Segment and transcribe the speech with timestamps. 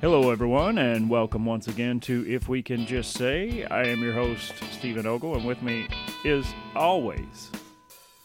[0.00, 3.66] Hello, everyone, and welcome once again to If We Can Just Say.
[3.66, 5.88] I am your host, Stephen Ogle, and with me
[6.24, 7.50] is always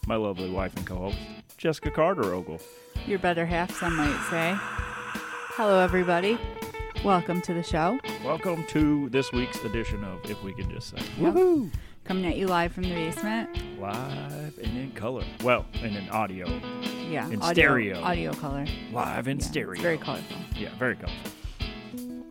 [0.06, 1.18] my lovely wife and co host,
[1.58, 2.62] Jessica Carter Ogle.
[3.06, 4.54] Your better half, some might say.
[4.56, 6.38] Hello, everybody.
[7.04, 7.98] Welcome to the show.
[8.24, 11.02] Welcome to this week's edition of If We Can Just Say.
[11.18, 11.34] Yep.
[11.34, 11.70] Woohoo!
[12.04, 13.50] Coming at you live from the basement.
[13.78, 15.24] Live and in color.
[15.42, 16.46] Well, and in audio.
[17.10, 17.28] Yeah.
[17.28, 18.00] In audio, stereo.
[18.00, 18.64] Audio color.
[18.92, 19.82] Live in Yeah, stereo.
[19.82, 20.36] Very colorful.
[20.56, 21.32] Yeah, very colorful.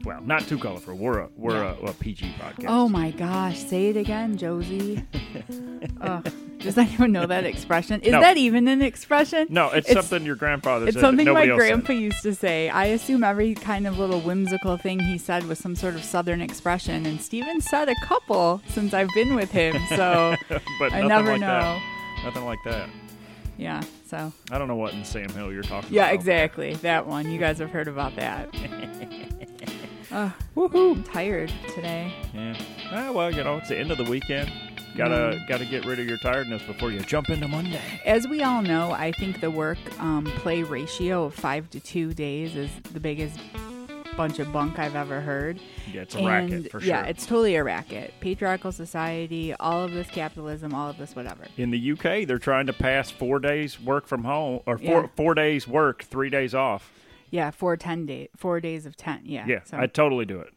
[0.05, 0.95] Well, not too colorful.
[0.95, 2.65] We're a we're a, a PG podcast.
[2.67, 3.57] Oh my gosh.
[3.59, 5.03] Say it again, Josie.
[6.01, 6.31] Ugh.
[6.59, 8.01] Does anyone know that expression?
[8.01, 8.21] Is No.
[8.21, 9.45] that even an expression?
[9.49, 11.01] No, it's, something your grandfather It's said.
[11.01, 11.67] that something my nobody else said.
[11.67, 12.69] grandpa used to say.
[12.69, 16.41] I assume every kind of little whimsical thing he said was some sort of southern
[16.41, 20.35] expression, and Steven said a couple since I've been with him, so
[20.79, 21.47] but I nothing never like know.
[21.47, 22.21] That.
[22.25, 22.89] Nothing like that.
[23.57, 25.91] Yeah, so I don't know what in Sam Hill you're talking about.
[25.91, 26.15] yeah, about.
[26.15, 27.29] exactly that one.
[27.29, 28.49] You guys have heard about that.
[30.11, 30.95] Ugh, Woohoo!
[30.95, 32.13] I'm tired today.
[32.33, 32.55] Yeah.
[32.91, 34.51] Ah, well, you know, it's the end of the weekend.
[34.95, 35.47] Gotta Mm.
[35.47, 37.81] gotta get rid of your tiredness before you jump into Monday.
[38.05, 42.13] As we all know, I think the work um, play ratio of five to two
[42.13, 43.37] days is the biggest
[44.15, 45.59] bunch of bunk I've ever heard.
[45.91, 46.87] Yeah, it's a and racket for sure.
[46.87, 48.13] yeah, it's totally a racket.
[48.21, 51.45] Patriarchal society, all of this capitalism, all of this whatever.
[51.57, 55.07] in the UK, they're trying to pass four days work from home or four Yeah.
[55.17, 56.89] four days work, three days off.
[57.29, 59.21] Yeah, four ten day, four days of ten.
[59.23, 60.53] Yeah, Yeah, so- I'd totally do it.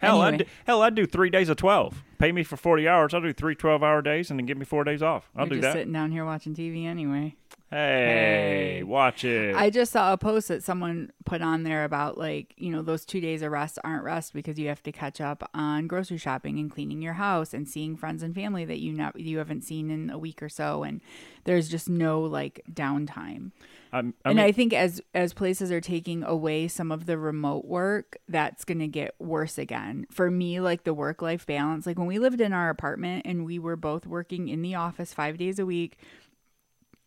[0.00, 2.02] Hell, I'd do, hell, I'd do three days of twelve.
[2.18, 3.14] Pay me for forty hours.
[3.14, 5.28] I'll do three 12 hour days and then give me four days off.
[5.36, 5.72] I'll You're do just that.
[5.80, 7.36] sitting down here watching TV anyway.
[7.70, 8.82] Hey, Hey.
[8.84, 9.54] watch it.
[9.56, 13.04] I just saw a post that someone put on there about like, you know, those
[13.04, 16.58] two days of rest aren't rest because you have to catch up on grocery shopping
[16.60, 19.90] and cleaning your house and seeing friends and family that you not you haven't seen
[19.90, 21.00] in a week or so and
[21.44, 23.50] there's just no like downtime.
[23.92, 27.64] I'm, I and I think as as places are taking away some of the remote
[27.64, 30.06] work, that's going to get worse again.
[30.10, 33.44] For me, like the work life balance, like when we lived in our apartment and
[33.44, 35.98] we were both working in the office 5 days a week,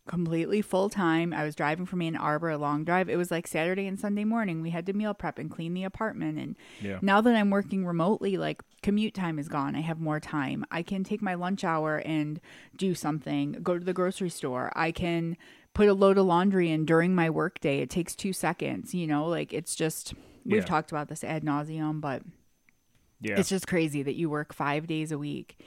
[0.06, 1.32] completely full time.
[1.32, 3.08] I was driving from Ann Arbor, a long drive.
[3.08, 4.60] It was like Saturday and Sunday morning.
[4.60, 6.38] We had to meal prep and clean the apartment.
[6.38, 6.98] And Yeah.
[7.00, 9.76] now that I'm working remotely, like commute time is gone.
[9.76, 10.64] I have more time.
[10.70, 12.40] I can take my lunch hour and
[12.76, 14.72] do something, go to the grocery store.
[14.74, 15.36] I can
[15.74, 17.78] put a load of laundry in during my workday.
[17.78, 20.66] It takes two seconds, you know, like it's just, we've Yeah.
[20.66, 22.22] talked about this ad nauseum, but
[23.20, 23.38] yeah.
[23.38, 25.58] it's just crazy that you work five days a week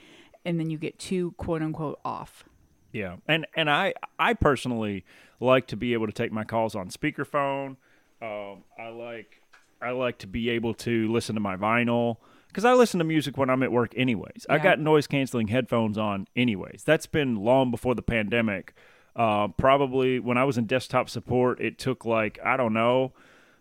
[0.44, 2.44] and then you get two quote unquote off.
[2.92, 5.04] Yeah, and and I I personally
[5.40, 7.76] like to be able to take my calls on speakerphone.
[8.22, 9.42] Um, I like
[9.82, 13.36] I like to be able to listen to my vinyl because I listen to music
[13.36, 14.46] when I'm at work anyways.
[14.48, 16.84] I got noise canceling headphones on anyways.
[16.84, 18.74] That's been long before the pandemic.
[19.16, 23.12] Uh, probably when I was in desktop support, it took like I don't know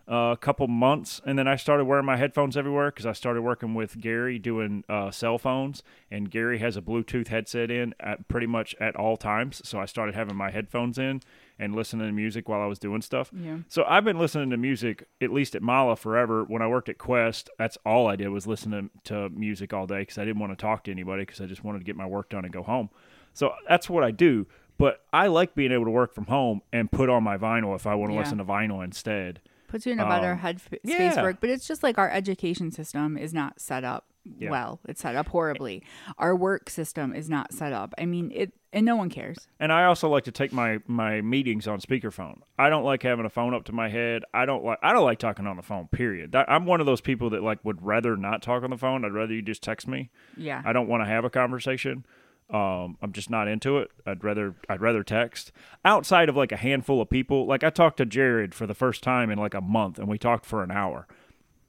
[0.08, 3.74] a couple months, and then I started wearing my headphones everywhere because I started working
[3.74, 5.82] with Gary doing uh, cell phones,
[6.12, 9.62] and Gary has a Bluetooth headset in at pretty much at all times.
[9.64, 11.22] So I started having my headphones in
[11.58, 13.32] and listening to music while I was doing stuff.
[13.34, 13.60] Yeah.
[13.70, 16.44] So I've been listening to music at least at Mala forever.
[16.44, 19.88] When I worked at Quest, that's all I did was listen to, to music all
[19.88, 21.96] day because I didn't want to talk to anybody because I just wanted to get
[21.96, 22.90] my work done and go home.
[23.34, 24.48] So that's what I do.
[24.78, 27.86] But I like being able to work from home and put on my vinyl if
[27.88, 28.20] I want to Yeah.
[28.22, 29.40] listen to vinyl instead.
[29.74, 31.22] Puts you in a better Um, head f- space yeah.
[31.24, 34.04] work but it's just like our education system is not set up
[34.40, 34.52] Yeah.
[34.52, 35.82] well it's set up horribly
[36.18, 39.72] our work system is not set up i mean it and no one cares And
[39.72, 42.38] I also like to take my my meetings on speakerphone.
[42.58, 44.24] I don't like having a phone up to my head.
[44.34, 45.88] I don't like I don't like talking on the phone.
[45.90, 46.36] Period.
[46.36, 49.06] I'm one of those people that like would rather not talk on the phone.
[49.06, 50.10] I'd rather you just text me.
[50.36, 52.04] yeah I don't want to have a conversation.
[52.50, 53.90] Um, I'm just not into it.
[54.06, 55.52] I'd rather I'd rather text.
[55.84, 59.02] Outside of like a handful of people, like I talked to Jared for the first
[59.02, 61.08] time in like a month, and we talked for an hour.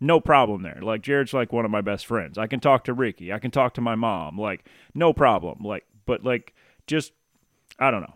[0.01, 0.81] No problem there.
[0.83, 2.37] Like Jared's like one of my best friends.
[2.37, 3.33] I can talk to Ricky.
[3.33, 4.39] I can talk to my mom.
[4.39, 5.63] Like no problem.
[5.63, 6.55] Like but like
[6.87, 7.13] just
[7.79, 8.15] I don't know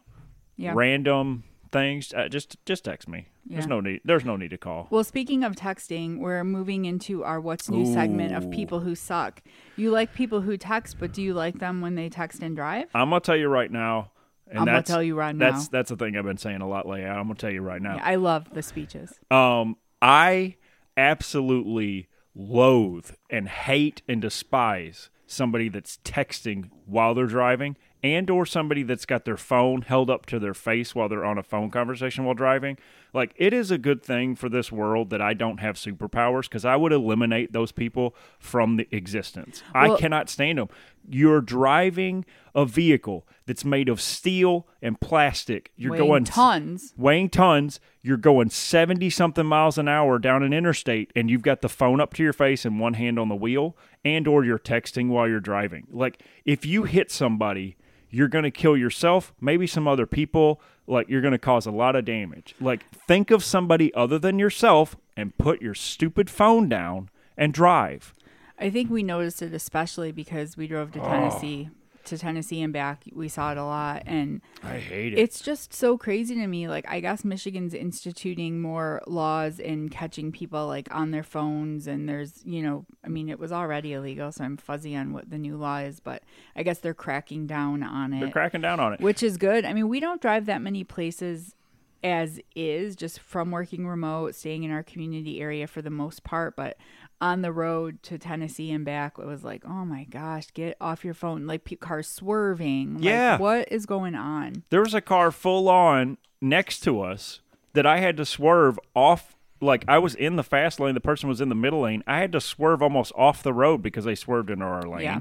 [0.57, 2.13] yeah random things.
[2.13, 3.29] Uh, just just text me.
[3.51, 4.01] There's no need.
[4.05, 4.87] There's no need to call.
[4.91, 9.43] well speaking of texting we're moving into our what's new segment of people who suck
[9.77, 12.89] you like people who text but do you like them when they text and drive
[12.95, 14.13] I'm gonna tell you right now.
[14.51, 15.51] And I'm gonna tell you right now.
[15.51, 17.07] That's that's the thing I've been saying a lot lately.
[17.07, 17.97] I'm gonna tell you right now.
[17.97, 20.57] Yeah, i love the speeches Um, I
[20.97, 28.83] absolutely loathe and hate and despise somebody that's texting while they're driving and or somebody
[28.83, 32.25] that's got their phone held up to their face while they're on a phone conversation
[32.25, 32.79] while driving.
[33.13, 36.65] Like it is a good thing for this world that I don't have superpowers because
[36.65, 39.63] I would eliminate those people from the existence.
[39.75, 40.69] I cannot stand them.
[41.11, 42.25] You're driving
[42.55, 45.71] a vehicle that's made of steel and plastic.
[45.77, 46.93] You're Weighing going tons.
[46.97, 47.81] weighing tons.
[48.03, 52.01] You're going 70 something miles an hour down an interstate and you've got the phone
[52.01, 55.29] up to your face and one hand on the wheel and or you're texting while
[55.29, 55.87] you're driving.
[55.91, 57.77] Like if you hit somebody,
[58.11, 61.71] you're going to kill yourself, maybe some other people, like you're going to cause a
[61.71, 62.55] lot of damage.
[62.61, 68.13] Like think of somebody other than yourself and put your stupid phone down and drive.
[68.61, 71.01] I think we noticed it especially because we drove Oh.
[71.01, 71.75] to Tennessee, oh.
[72.07, 73.05] to Tennessee and back.
[73.13, 75.19] We saw it a lot, and I hate it.
[75.19, 76.67] it's just so crazy to me.
[76.67, 82.09] Like, I guess Michigan's instituting more laws in catching people like on their phones, and
[82.09, 85.39] there's, you know, I mean, it was already illegal, so I'm fuzzy on what the
[85.39, 86.23] new law is, but
[86.57, 88.21] I guess they're cracking down on it.
[88.21, 89.01] They're cracking down on it.
[89.01, 89.65] which is good.
[89.65, 91.55] I mean, we don't drive that many places
[92.03, 96.55] as is, just from working remote, staying in our community area for the most part,
[96.55, 96.77] but
[97.21, 101.05] on the road to Tennessee and back, it was like, oh my gosh, get off
[101.05, 101.47] your phone.
[101.47, 102.95] Like pe- cars swerving.
[102.97, 103.39] Like, Yeah.
[103.39, 104.63] what is going on?
[104.71, 107.41] there was a car full on next to us
[107.73, 109.35] that I had to swerve off.
[109.61, 112.05] Like I was in the fast lane, the person was in the middle lane.
[112.07, 115.01] I had to swerve almost off the road because they swerved into our lane.
[115.03, 115.21] Yeah.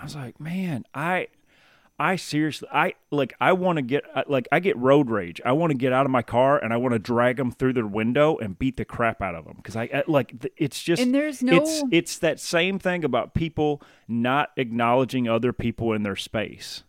[0.00, 1.26] I was like, man, I,
[2.02, 5.40] I seriously, I like, I want to get like, I get road rage.
[5.44, 7.74] I want to get out of my car and I want to drag them through
[7.74, 11.00] the window and beat the crap out of them because I I- like, it's just,
[11.00, 16.02] And there's no- it's it's that same thing about people not acknowledging other people in
[16.02, 16.82] their space.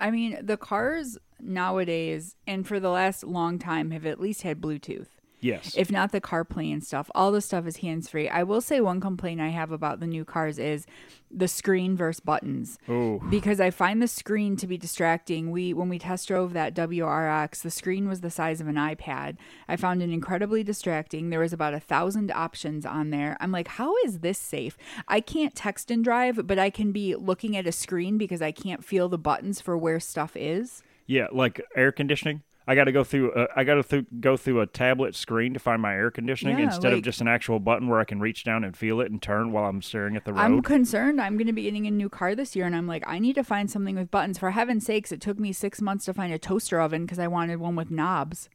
[0.00, 4.60] I mean, the cars nowadays and for the last long time have at least had
[4.60, 5.08] Bluetooth.
[5.44, 5.74] Yes.
[5.76, 8.30] If not the CarPlay and stuff, all the stuff is hands free.
[8.30, 10.86] I will say one complaint I have about the new cars is
[11.30, 12.78] the screen versus buttons.
[12.88, 13.18] Oh.
[13.28, 15.50] Because I find the screen to be distracting.
[15.50, 19.36] We when we test drove that WRX, the screen was the size of an iPad.
[19.68, 21.28] I found it incredibly distracting.
[21.28, 23.36] There was about a thousand options on there.
[23.38, 24.78] I'm like, how is this safe?
[25.08, 28.50] I can't text and drive, but I can be looking at a screen because I
[28.50, 30.82] can't feel the buttons for where stuff is.
[31.06, 32.44] Yeah, like air conditioning.
[32.66, 33.32] I got to go through.
[33.32, 36.58] Uh, I got to th- go through a tablet screen to find my air conditioning
[36.58, 39.10] Yeah, instead of just an actual button where I can reach down and feel it
[39.10, 40.40] and turn while I'm staring at the road.
[40.40, 41.20] I'm concerned.
[41.20, 43.34] I'm going to be getting a new car this year, and I'm like, I need
[43.34, 44.38] to find something with buttons.
[44.38, 47.28] For heaven's sakes, it took me six months to find a toaster oven because I
[47.28, 48.48] wanted one with knobs,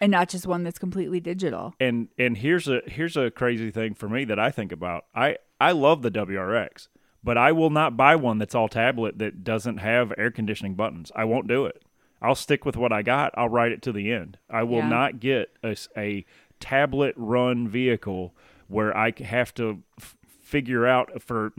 [0.00, 1.74] and not just one that's completely digital.
[1.80, 5.06] and and here's a here's a crazy thing for me that I think about.
[5.14, 6.86] I I love the WRX,
[7.24, 11.10] but I will not buy one that's all tablet that doesn't have air conditioning buttons.
[11.16, 11.82] I won't do it.
[12.22, 13.32] I'll stick with what I got.
[13.36, 14.38] I'll ride it to the end.
[14.50, 14.88] I will Yeah.
[14.88, 15.50] not get
[15.96, 16.24] a
[16.60, 18.34] tablet run vehicle
[18.68, 20.16] where I have to f-
[20.46, 21.52] figure out for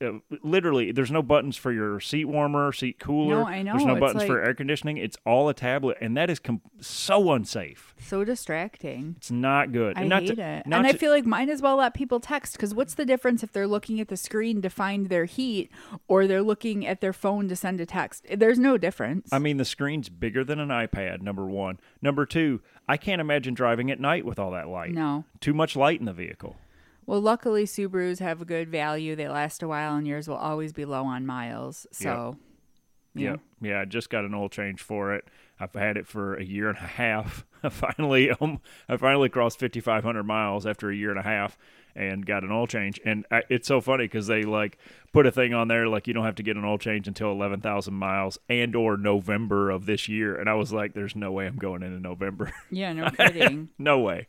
[0.00, 0.12] uh,
[0.44, 3.34] literally there's no buttons for your seat warmer, seat cooler.
[3.40, 3.72] No, I know.
[3.72, 4.96] There's no It's buttons for air conditioning.
[4.96, 7.94] It's all a tablet and that is com- so unsafe.
[7.98, 9.14] So distracting.
[9.16, 9.96] It's not good.
[9.98, 10.62] I And not hate to- it.
[10.66, 13.52] And I feel like might as well let people text because what's the difference if
[13.52, 15.70] they're looking at the screen to find their heat
[16.06, 18.24] or they're looking at their phone to send a text?
[18.32, 19.32] There's no difference.
[19.32, 21.80] I mean, the screen's bigger than an iPad, number one.
[22.00, 24.92] Number two, I can't imagine driving at night with all that light.
[24.92, 25.24] no.
[25.40, 26.56] Too much light in the vehicle.
[27.08, 29.16] Well, luckily, Subarus have a good value.
[29.16, 31.86] They last a while, and yours will always be low on miles.
[31.90, 32.36] So,
[33.14, 33.30] yeah.
[33.30, 33.40] Yep.
[33.62, 35.24] Yeah, I just got an oil change for it.
[35.58, 37.46] I've had it for a year and a half.
[37.62, 38.60] I finally, um,
[38.90, 41.56] I finally crossed 5,500 miles after a year and a half
[41.96, 43.00] and got an oil change.
[43.06, 44.76] And I, it's so funny because they like
[45.14, 47.32] put a thing on there like you don't have to get an oil change until
[47.32, 50.38] 11,000 miles and or November of this year.
[50.38, 52.52] And I was like, there's no way I'm going into November.
[52.70, 53.70] Yeah, no kidding.
[53.78, 54.28] no way.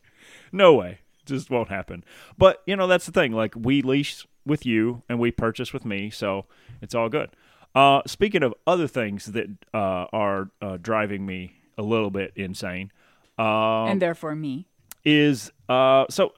[0.53, 1.00] No way.
[1.29, 2.03] Just won't happen.
[2.38, 3.31] But, you know, that's the thing.
[3.31, 6.45] Like, we lease with you and we purchase with me, so
[6.81, 7.29] it's all good.
[7.75, 12.91] Uh, speaking of other things that uh, are uh, driving me a little bit insane,
[13.38, 14.65] uh, and therefore, me.
[15.05, 16.33] is uh, so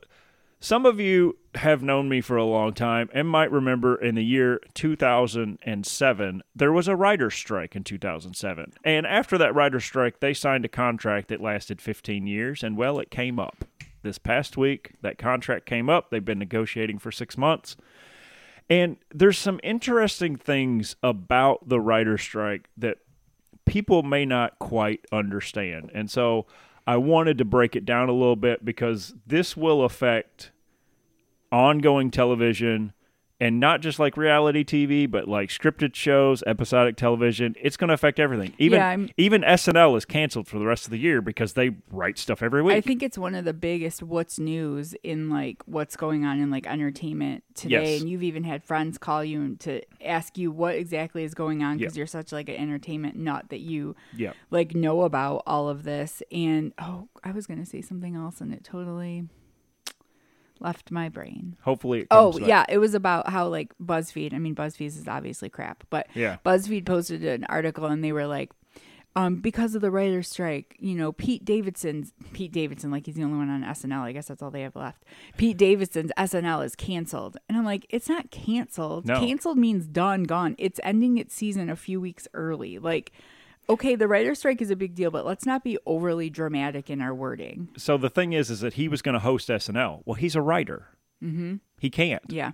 [0.59, 4.23] some of you have known me for a long time and might remember in the
[4.23, 10.33] year 2007 there was a writer's strike in 2007 and after that writer's strike they
[10.33, 13.65] signed a contract that lasted 15 years and well it came up
[14.03, 17.75] this past week that contract came up they've been negotiating for six months
[18.71, 22.99] and there's some interesting things about the writer's strike that
[23.65, 25.91] people may not quite understand.
[25.93, 26.45] And so
[26.87, 30.51] I wanted to break it down a little bit because this will affect
[31.51, 32.93] ongoing television
[33.41, 37.55] and not just like reality TV, but like scripted shows, episodic television.
[37.59, 38.53] It's going to affect everything.
[38.59, 42.19] Even Yeah, even SNL is canceled for the rest of the year because they write
[42.19, 42.75] stuff every week.
[42.75, 46.51] I think it's one of the biggest what's news in like what's going on in
[46.51, 47.93] like entertainment today.
[47.93, 48.01] Yes.
[48.01, 51.79] And you've even had friends call you to ask you what exactly is going on
[51.79, 52.01] because Yeah.
[52.01, 54.33] you're such like an entertainment nut that you yeah.
[54.51, 56.21] like know about all of this.
[56.31, 59.23] And oh, I was gonna say something else and it totally
[60.61, 61.55] left my brain.
[61.63, 62.47] Hopefully, it Oh back.
[62.47, 64.33] yeah, it was about how like BuzzFeed.
[64.33, 66.37] I mean, BuzzFeed is obviously crap, but Yeah.
[66.45, 68.51] BuzzFeed posted an article and they were like,
[69.13, 73.23] um, because of the writer's strike, you know, Pete Davidson's Pete Davidson, like he's the
[73.23, 74.03] only one on SNL.
[74.03, 75.03] I guess that's all they have left.
[75.35, 79.05] Pete Davidson's SNL is canceled, and I'm like, it's not canceled.
[79.07, 79.19] No.
[79.19, 80.55] Canceled means done, gone.
[80.57, 82.77] It's ending its season a few weeks early.
[82.79, 83.11] Like,
[83.71, 87.01] okay, the writer's strike is a big deal, but let's not be overly dramatic in
[87.01, 87.69] our wording.
[87.77, 90.01] So the thing is, is that he was going to host SNL.
[90.05, 90.89] Well, he's a writer.
[91.23, 91.55] Mm-hmm.
[91.79, 92.23] He can't.
[92.27, 92.51] Yeah,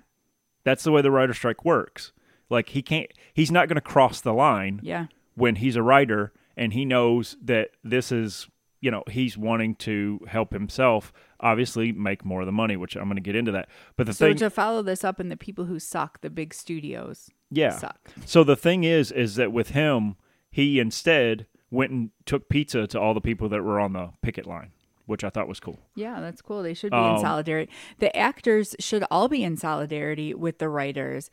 [0.63, 2.11] That's the way the writer strike works.
[2.49, 3.11] Like he can't.
[3.33, 5.07] He's not going to cross the line yeah.
[5.35, 8.47] when he's a writer and he knows that this is.
[8.79, 13.05] You know, he's wanting to help himself, obviously, make more of the money, which I'm
[13.05, 13.69] going to get into that.
[13.95, 16.53] But the So thing, to follow this up, and the people who suck, the big
[16.53, 17.71] studios yeah.
[17.71, 18.11] suck.
[18.25, 20.15] So the thing is, is that with him,
[20.57, 24.47] he instead went and took pizza to all the people that were on the picket
[24.47, 24.71] line,
[25.05, 25.79] which I thought was cool.
[25.93, 26.63] Yeah, that's cool.
[26.63, 27.71] They should be Um, in solidarity.
[27.99, 31.29] The actors should all be in solidarity with the writers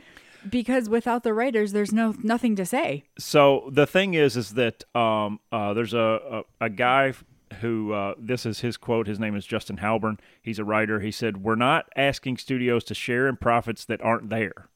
[0.50, 3.04] because without the writers, there's no nothing to say.
[3.18, 7.14] So the thing is, is that um, uh, there's a, a, a guy
[7.62, 9.06] who uh, this is his quote.
[9.06, 10.18] His name is Justin Halpern.
[10.42, 11.00] He's a writer.
[11.00, 14.68] He said, "We're not asking studios to share in profits that aren't there.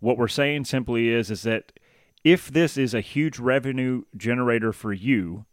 [0.00, 1.72] What we're saying simply is, is that
[2.24, 5.46] if this is a huge revenue generator for you."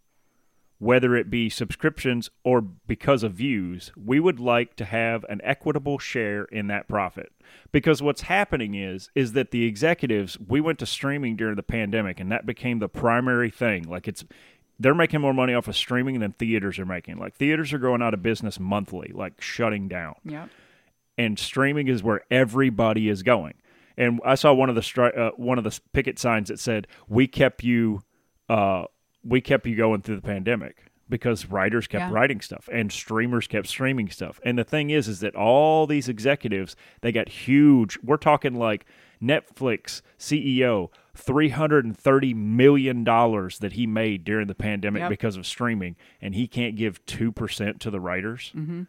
[0.81, 5.99] Whether it be subscriptions or because of views, we would like to have an equitable
[5.99, 7.33] share in that profit.
[7.73, 12.21] Because what's happening is is that the executives we went to streaming during the pandemic
[12.21, 13.83] and that became the primary thing.
[13.89, 14.23] Like it's
[14.79, 17.17] they're making more money off of streaming than theaters are making.
[17.17, 20.49] Like theaters are going out of business monthly, like shutting down Yep.
[21.17, 23.55] and streaming is where everybody is going.
[23.99, 26.87] And I saw one of the stri- uh, one of the picket signs that said,
[27.07, 28.01] "We kept you,
[28.49, 28.85] uh,
[29.23, 32.11] we kept you going through the pandemic." Because writers kept Yeah.
[32.13, 34.39] writing stuff and streamers kept streaming stuff.
[34.45, 37.97] And the thing is, is that all these executives, they got huge.
[38.03, 38.85] We're talking like
[39.19, 45.09] Netflix CEO, three hundred and thirty million dollars that he made during the pandemic Yep.
[45.09, 48.51] because of streaming, and he can't give two percent to the writers.
[48.55, 48.83] Mm-hmm.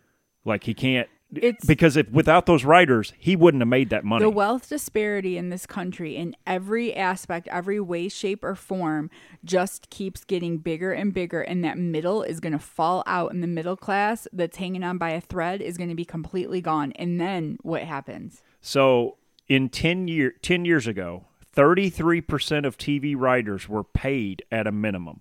[0.44, 4.24] Like he can't It's- because if without those writers, he wouldn't have made that money.
[4.24, 9.10] The wealth disparity in this country, in every aspect, every way, shape, or form,
[9.44, 11.40] just keeps getting bigger and bigger.
[11.42, 13.32] And that middle is going to fall out.
[13.32, 16.60] And the middle class that's hanging on by a thread is going to be completely
[16.60, 16.92] gone.
[16.92, 18.42] And then what happens?
[18.60, 19.16] so
[19.48, 21.24] in 10 year 10 years ago,
[21.56, 25.20] 33% of TV writers were paid at a minimum.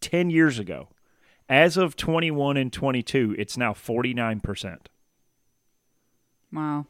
[0.00, 0.88] 10 years ago.
[1.48, 4.86] As of 21 and 22, it's now 49%.
[6.52, 6.86] Wow.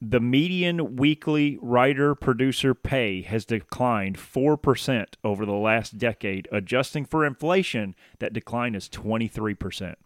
[0.00, 6.46] The median weekly writer producer pay has declined 4% over the last decade.
[6.52, 9.96] Adjusting for inflation, that decline is 23%.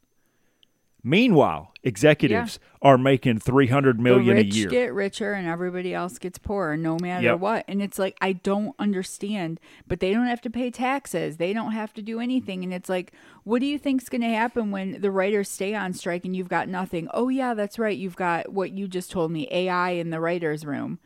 [1.05, 4.69] Meanwhile, executives are making 300 million the a year.
[4.69, 7.39] get richer and everybody else gets poorer no matter Yep.
[7.41, 7.65] what.
[7.69, 11.37] And it's like i don't understand but they don't have to pay taxes.
[11.39, 12.63] They don't have to do anything.
[12.65, 13.13] And it's like
[13.45, 16.49] what do you think's going to happen when the writers stay on strike and you've
[16.49, 17.09] got nothing?
[17.13, 17.97] Oh yeah that's right.
[17.99, 20.99] You've got what you just told me ai in the writers room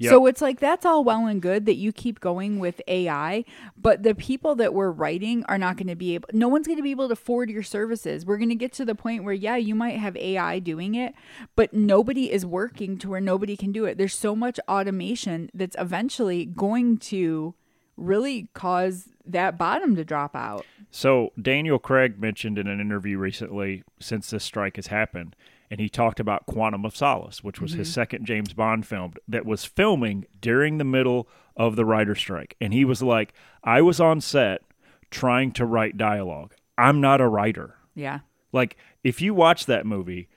[0.00, 0.10] Yep.
[0.10, 3.44] So it's like that's all well and good that you keep going with AI,
[3.76, 6.78] but the people that we're writing are not going to be able no one's going
[6.78, 8.24] to be able to afford your services.
[8.24, 11.14] We're going to get to the point where yeah, you might have AI doing it,
[11.54, 13.98] but nobody is working to where nobody can do it.
[13.98, 17.54] There's so much automation that's eventually going to
[17.98, 20.64] really cause that bottom to drop out.
[20.90, 25.36] So Daniel Craig mentioned in an interview recently, since this strike has happened,
[25.70, 27.94] and he talked about Quantum of Solace, which was his mm-hmm.
[27.94, 32.56] second James Bond film that was filming during the middle of the writer strike.
[32.60, 34.62] And he was like, I was on set
[35.10, 36.54] trying to write dialogue.
[36.76, 37.76] I'm not a writer.
[37.94, 38.20] Yeah.
[38.52, 40.28] Like, if you watch that movie,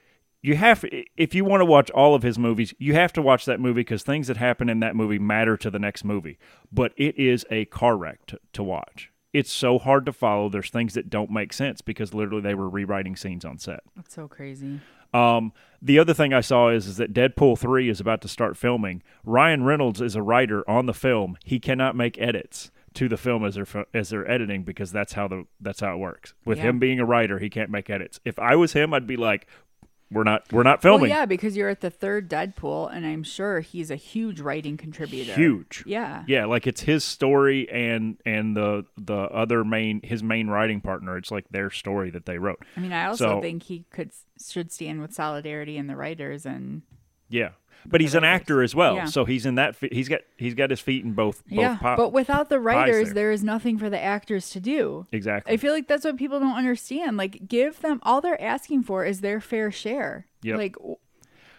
[0.44, 0.84] you have
[1.18, 3.80] if you want to watch all of his movies, you have to watch that movie
[3.82, 6.38] because things that happen in that movie matter to the next movie.
[6.72, 9.10] But it is a car wreck to, to watch.
[9.32, 10.50] It's so hard to follow.
[10.50, 13.80] There's things that don't make sense because literally they were rewriting scenes on set.
[13.96, 14.82] That's so crazy.
[15.13, 18.55] Um, the other thing I saw is, is that Deadpool 3 is about to start
[18.58, 19.03] filming.
[19.25, 21.38] Ryan Reynolds is a writer on the film.
[21.43, 25.27] He cannot make edits to the film as they're as they're editing because that's how
[25.27, 26.36] the that's how it works.
[26.46, 26.65] With Yeah.
[26.65, 28.20] him being a writer, he can't make edits.
[28.24, 29.48] If I was him, I'd be like,
[30.13, 31.10] we're not we're not filming.
[31.10, 34.77] Well, yeah, because you're at the third Deadpool, and I'm sure he's a huge writing
[34.77, 35.34] contributor.
[35.34, 35.84] Huge.
[35.86, 36.24] Yeah.
[36.27, 41.17] Yeah, like it's his story and and the the other main his main writing partner.
[41.17, 42.60] It's like their story that they wrote.
[42.77, 44.12] I mean, I also So- think he could
[44.48, 46.82] should stand with solidarity in the writers and
[47.29, 47.50] Yeah.
[47.86, 49.06] But he's an actor as well, Yeah.
[49.06, 49.75] so he's in that.
[49.92, 51.44] He's got he's got his feet in both.
[51.48, 53.13] both yeah, but without the writers, there.
[53.16, 55.06] there is nothing for the actors to do.
[55.12, 55.54] exactly.
[55.54, 57.18] I feel like that's what people don't understand.
[57.18, 60.28] Like, give them all they're asking for is their fair share.
[60.42, 60.56] Yeah.
[60.58, 60.75] Like,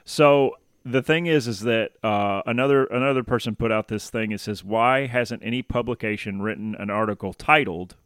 [0.05, 4.33] So the thing is, is that uh, another another person put out this thing.
[4.33, 7.97] It says, "Why hasn't any publication written an article titled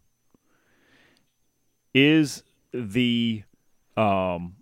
[1.94, 3.42] "Is the
[3.96, 4.54] um,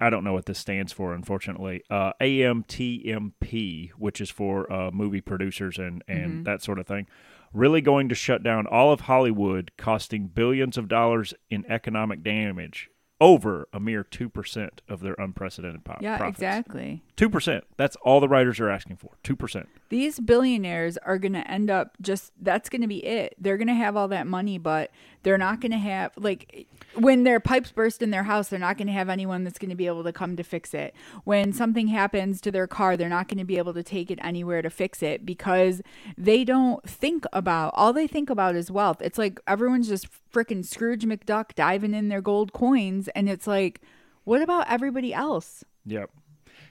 [0.00, 1.82] I don't know what this stands for, unfortunately.
[1.90, 7.06] Uh, AMTMP, which is for uh, movie producers and, and that sort of thing,
[7.52, 12.90] really going to shut down all of Hollywood, costing billions of dollars in economic damage
[13.20, 16.38] over a mere 2% of their unprecedented po- yeah, profits.
[16.38, 17.02] exactly.
[17.16, 17.62] 2%.
[17.78, 19.10] That's all the writers are asking for.
[19.24, 19.66] 2%.
[19.88, 23.34] These billionaires are going to end up just that's going to be it.
[23.38, 24.90] They're going to have all that money, but
[25.22, 28.76] they're not going to have like when their pipes burst in their house, they're not
[28.76, 30.94] going to have anyone that's going to be able to come to fix it.
[31.24, 34.18] When something happens to their car, they're not going to be able to take it
[34.22, 35.80] anywhere to fix it because
[36.18, 39.00] they don't think about all they think about is wealth.
[39.00, 43.80] It's like everyone's just freaking Scrooge McDuck diving in their gold coins and it's like
[44.24, 45.62] what about everybody else?
[45.86, 46.10] Yep.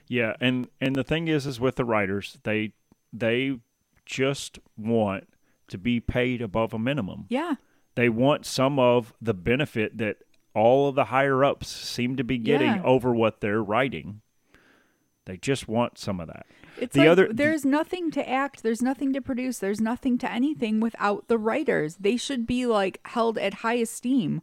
[0.08, 2.72] Yeah, and and the thing is is with the writers, they
[3.12, 3.58] they
[4.04, 5.28] just want
[5.68, 7.26] to be paid above a minimum.
[7.28, 7.56] Yeah.
[7.96, 10.18] They want some of the benefit that
[10.54, 12.82] all of the higher ups seem to be getting Yeah.
[12.84, 14.20] over what they're writing.
[15.24, 16.46] They just want some of that.
[16.80, 20.30] It's The like other- there's nothing to act, there's nothing to produce, there's nothing to
[20.30, 21.96] anything without the writers.
[21.96, 24.42] They should be like held at high esteem.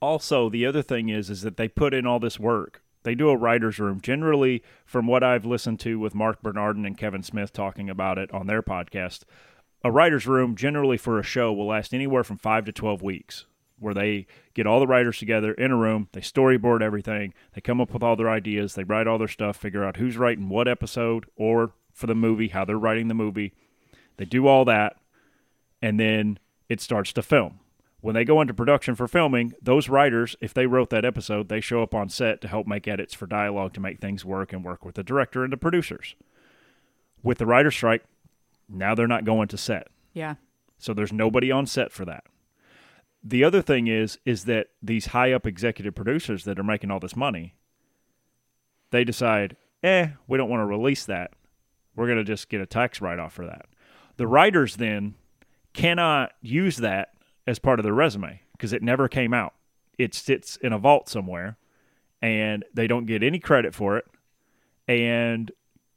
[0.00, 2.82] Also, the other thing is is that they put in all this work.
[3.04, 4.00] They do a writers' room.
[4.00, 8.32] Generally, from what I've listened to with Marc Bernardin and Kevin Smith talking about it
[8.32, 9.22] on their podcast,
[9.84, 13.44] a writers' room generally for a show will last anywhere from five to twelve weeks,
[13.78, 17.80] where they get all the writers together in a room, they storyboard everything, they come
[17.80, 20.66] up with all their ideas, they write all their stuff, figure out who's writing what
[20.66, 23.52] episode or for the movie, how they're writing the movie.
[24.16, 24.96] They do all that,
[25.82, 26.38] and then
[26.70, 27.60] it starts to film.
[28.04, 31.62] When they go into production for filming, those writers, if they wrote that episode, they
[31.62, 34.62] show up on set to help make edits for dialogue to make things work and
[34.62, 36.14] work with the director and the producers.
[37.22, 38.04] With the writer's strike,
[38.68, 39.88] now they're not going to set.
[40.12, 40.34] Yeah.
[40.76, 42.24] So there's nobody on set for that.
[43.22, 47.00] The other thing is is that these high up executive producers that are making all
[47.00, 47.54] this money,
[48.90, 51.30] they decide, eh, we don't want to release that.
[51.96, 53.64] We're going to just get a tax write off for that.
[54.18, 55.14] The writers then
[55.72, 57.13] cannot use that
[57.46, 59.54] as part of their resume because it never came out.
[59.98, 61.56] It sits in a vault somewhere
[62.22, 64.06] and they don't get any credit for it
[64.88, 65.50] and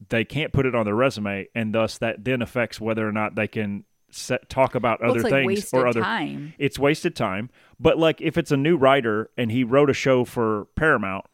[0.10, 3.36] they can't put it on their resume and thus that then affects whether or not
[3.36, 6.54] they can set, talk about Well, other like things or other time.
[6.58, 7.50] it's wasted time.
[7.80, 11.26] But like if it's a new writer and he wrote a show for Paramount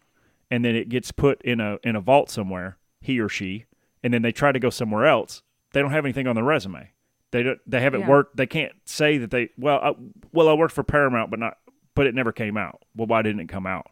[0.49, 3.65] and then it gets put in a in a vault somewhere, he or she,
[4.03, 5.41] and then they try to go somewhere else,
[5.73, 6.91] they don't have anything on their resume.
[7.33, 8.09] They don't, they haven't Yeah.
[8.09, 8.37] worked.
[8.37, 9.93] They can't say that they well I,
[10.31, 11.57] well I worked for Paramount, but not
[11.95, 12.81] but it never came out.
[12.95, 13.87] Well, why didn't it come out?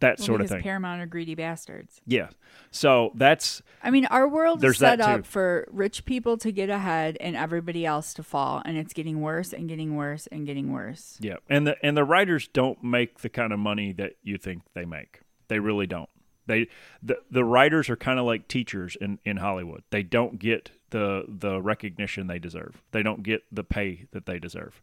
[0.00, 0.62] That Well, sort of thing.
[0.62, 2.00] Paramount are greedy bastards.
[2.06, 2.28] yeah.
[2.72, 7.16] So that's I mean, our world is set up for rich people to get ahead
[7.20, 11.18] and everybody else to fall, and it's getting worse and getting worse and getting worse.
[11.20, 14.62] Yeah, and the and the writers don't make the kind of money that you think
[14.74, 15.20] they make.
[15.48, 16.08] They really don't.
[16.46, 16.68] They
[17.02, 19.82] the the writers are kind of like teachers in in Hollywood.
[19.90, 22.82] They don't get the the recognition they deserve.
[22.92, 24.82] They don't get the pay that they deserve.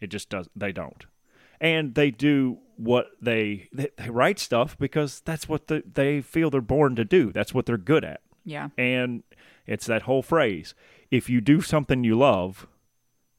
[0.00, 0.48] It just does.
[0.54, 1.06] They don't.
[1.60, 6.50] And they do what they they, they write stuff because that's what the, they feel
[6.50, 7.32] they're born to do.
[7.32, 8.20] That's what they're good at.
[8.44, 8.68] Yeah.
[8.76, 9.22] And
[9.66, 10.74] it's that whole phrase:
[11.10, 12.66] if you do something you love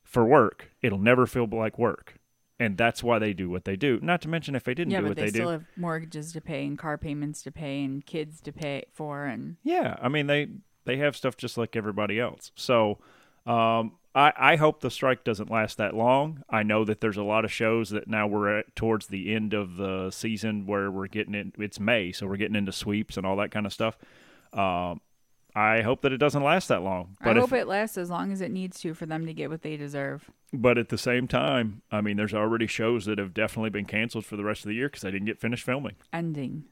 [0.03, 2.15] for work, it'll never feel like work.
[2.59, 3.99] And that's why they do what they do.
[4.01, 5.31] Not to mention if they didn't Yeah, do what they, do.
[5.31, 5.51] they, still do.
[5.51, 9.57] have mortgages to pay and car payments to pay and kids to pay for and
[9.63, 10.47] Yeah, I mean they
[10.85, 12.51] they have stuff just like everybody else.
[12.55, 12.97] So
[13.45, 16.43] um, I I hope the strike doesn't last that long.
[16.49, 19.53] I know that there's a lot of shows that now we're at towards the end
[19.53, 21.53] of the season where we're getting in.
[21.59, 23.97] It's May, so we're getting into sweeps and all that kind of stuff.
[24.53, 25.01] Um,
[25.57, 27.17] I hope that it doesn't last that long.
[27.19, 29.33] But I if, hope it lasts as long as it needs to for them to
[29.33, 30.29] get what they deserve.
[30.53, 34.23] But at the same time, I mean, there's already shows that have definitely been canceled
[34.23, 35.95] for the rest of the year because they didn't get finished filming.
[36.13, 36.65] Ending.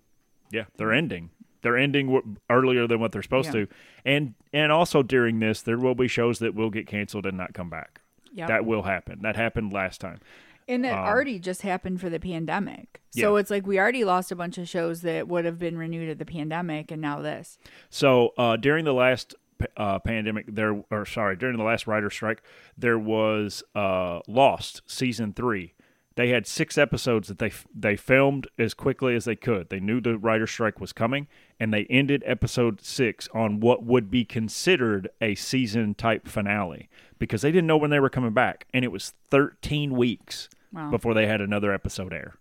[0.52, 1.32] Yeah, they're ending.
[1.63, 3.65] They're ending w- earlier than what they're supposed Yeah.
[3.65, 3.67] to,
[4.06, 7.56] and and also during this, there will be shows that will get canceled and not
[7.56, 8.02] come back.
[8.32, 8.45] Yeah.
[8.45, 9.24] That will happen.
[9.24, 10.19] That happened last time.
[10.67, 13.01] And it Um, already just happened for the pandemic.
[13.12, 13.39] So Yeah.
[13.39, 16.17] it's like we already lost a bunch of shows that would have been renewed at
[16.17, 17.58] the pandemic and now this.
[17.89, 19.36] So uh, during the last
[19.78, 22.41] uh, pandemic, there or sorry, during the last writer strike,
[22.78, 25.74] there was uh, Lost season three.
[26.15, 29.69] They had six episodes that they they filmed as quickly as they could.
[29.69, 31.28] They knew the writer strike was coming,
[31.60, 36.88] and they ended episode six on what would be considered a season type finale
[37.19, 40.89] because they didn't know when they were coming back, and it was 13 weeks Wow.
[40.91, 42.36] before they had another episode air.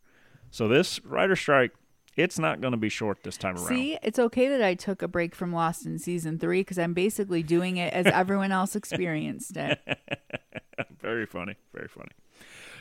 [0.50, 1.70] So this writer strike,
[2.16, 3.66] it's not going to be short this time around.
[3.66, 6.94] See, it's okay that I took a break from Lost in season three because I'm
[6.94, 9.80] basically doing it as everyone else experienced it.
[11.00, 12.10] Very funny, very funny.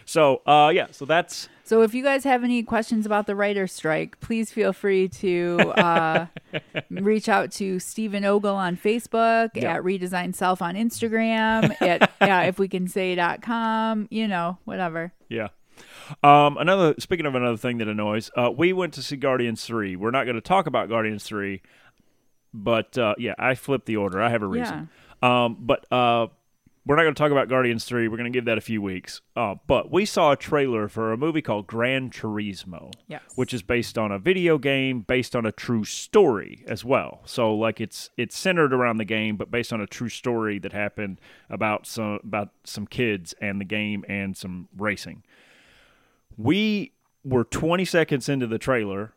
[0.05, 3.71] So, uh, yeah, so that's So if you guys have any questions about the writer's
[3.71, 6.25] strike, please feel free to uh,
[6.89, 9.75] reach out to Stephen Ogle on Facebook, Yeah.
[9.75, 15.13] at Redesign Self on Instagram, at yeah, if we can say.com, you know, whatever.
[15.29, 15.47] Yeah.
[16.21, 19.95] Um, another speaking of another thing that annoys, uh, we went to see Guardians three.
[19.95, 21.61] We're not going to talk about Guardians three,
[22.53, 24.21] but uh, yeah, I flipped the order.
[24.21, 24.89] I have a reason.
[25.21, 26.27] Um, but uh,
[26.85, 28.07] we're not going to talk about Guardians three.
[28.07, 29.21] We're going to give that a few weeks.
[29.35, 33.21] Uh, but we saw a trailer for a movie called Gran Turismo, Yes.
[33.35, 37.21] which is based on a video game based on a true story as well.
[37.25, 40.73] So like it's it's centered around the game, but based on a true story that
[40.73, 45.23] happened about some about some kids and the game and some racing.
[46.37, 46.93] We
[47.23, 49.13] were 20 seconds into the trailer.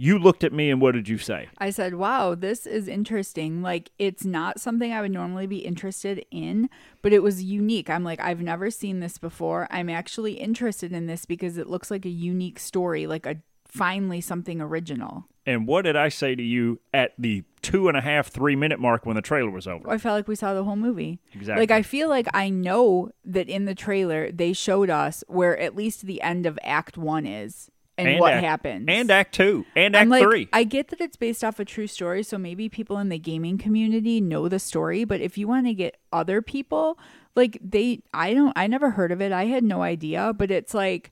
[0.00, 1.48] You looked at me and what did you say?
[1.58, 3.62] I said, wow, this is interesting.
[3.62, 6.70] Like, it's not something I would normally be interested in,
[7.02, 7.90] but it was unique.
[7.90, 9.66] I'm like, I've never seen this before.
[9.72, 14.20] I'm actually interested in this because it looks like a unique story, like a finally
[14.20, 15.26] something original.
[15.44, 18.78] And what did I say to you at the two and a half, three minute
[18.78, 19.88] mark when the trailer was over?
[19.88, 21.20] Oh, I felt like we saw the whole movie.
[21.34, 21.62] Exactly.
[21.62, 25.74] Like I feel like I know that in the trailer they showed us where at
[25.74, 28.84] least the end of Act One is and, what act, happens.
[28.88, 29.66] And Act Two.
[29.74, 30.48] And Act like, Three.
[30.52, 33.58] I get that it's based off a true story, so maybe people in the gaming
[33.58, 35.04] community know the story.
[35.04, 36.98] But if you want to get other people,
[37.34, 39.32] like they, I don't, I never heard of it.
[39.32, 40.32] I had no idea.
[40.32, 41.10] But it's like,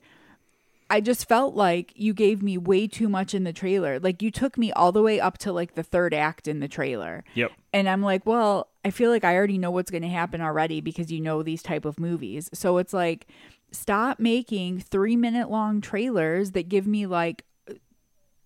[0.89, 3.99] I just felt like you gave me way too much in the trailer.
[3.99, 6.69] Like you took me all the way up to like the third act in the
[6.69, 7.25] trailer.
[7.35, 7.51] Yep.
[7.73, 10.81] And I'm like, well, I feel like I already know what's going to happen already
[10.81, 12.49] because you know these type of movies.
[12.55, 13.27] So it's like
[13.77, 17.45] stop making 3 minute long trailers that give me like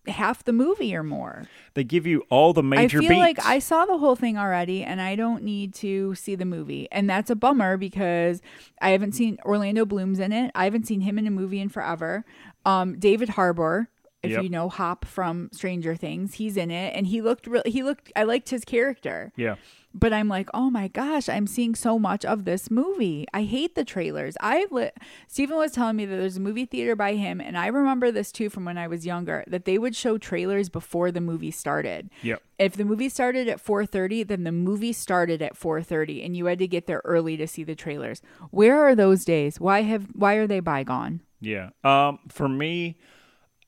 [0.06, 1.44] half the movie or more.
[1.74, 3.10] They give you all the major beats.
[3.10, 3.38] I feel beats.
[3.38, 6.88] like I saw the whole thing already and I don't need to see the movie.
[6.90, 8.40] And that's a bummer because
[8.80, 10.50] I haven't seen Orlando Bloom's in it.
[10.54, 12.24] I haven't seen him in a movie in forever.
[12.64, 13.88] Um, David Harbour,
[14.22, 14.42] if Yep.
[14.42, 18.12] you know Hop from Stranger Things, he's in it and he looked real he looked
[18.14, 19.33] I liked his character.
[19.37, 19.56] yeah.
[19.92, 23.26] But I'm like, oh my gosh, I'm seeing so much of this movie.
[23.35, 24.37] I hate the trailers.
[24.40, 24.92] I li-
[25.26, 28.30] Stephen was telling me that there's a movie theater by him, and I remember this
[28.30, 29.42] too from when I was younger.
[29.48, 32.09] That they would show trailers before the movie started.
[32.22, 32.40] Yep.
[32.61, 36.61] If the movie started at 4:30, then the movie started at 4:30, and you had
[36.61, 38.22] to get there early to see the trailers.
[38.52, 39.59] Where are those days?
[39.59, 41.22] Why have why are they bygone?
[41.40, 41.70] Yeah.
[41.83, 42.96] Um, for me,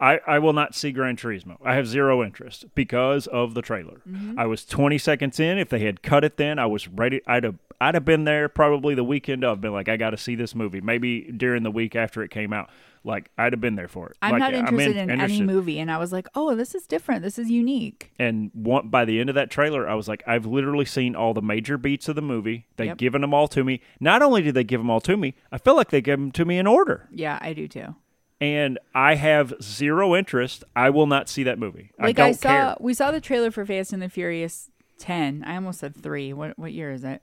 [0.02, 1.56] I, I will not see Gran Turismo.
[1.64, 4.02] I have zero interest because of the trailer.
[4.08, 4.38] Mm-hmm.
[4.38, 5.58] I was 20 seconds in.
[5.58, 7.20] If they had cut it then, I was ready.
[7.26, 10.16] I'd have, I'd have been there probably the weekend of, been like, I got to
[10.16, 10.80] see this movie.
[10.80, 12.68] Maybe during the week after it came out.
[13.04, 14.16] Like, I'd have been there for it.
[14.22, 15.34] I'm Like, not interested in, interested.
[15.36, 17.22] any movie, and I was like, oh, this is different.
[17.22, 18.12] This is unique.
[18.18, 21.34] And one, by the end of that trailer, I was like, I've literally seen all
[21.34, 22.66] the major beats of the movie.
[22.76, 22.98] They've Yep.
[22.98, 23.80] given them all to me.
[23.98, 26.30] Not only did they give them all to me, I feel like they gave them
[26.32, 27.08] to me in order.
[27.10, 27.96] Yeah, I do too.
[28.42, 30.64] And I have zero interest.
[30.74, 31.92] I will not see that movie.
[31.96, 32.76] like I I, saw care.
[32.80, 35.44] we saw the trailer for Fast and the Furious 10.
[35.46, 36.32] I almost said 3.
[36.32, 37.22] What what year is it?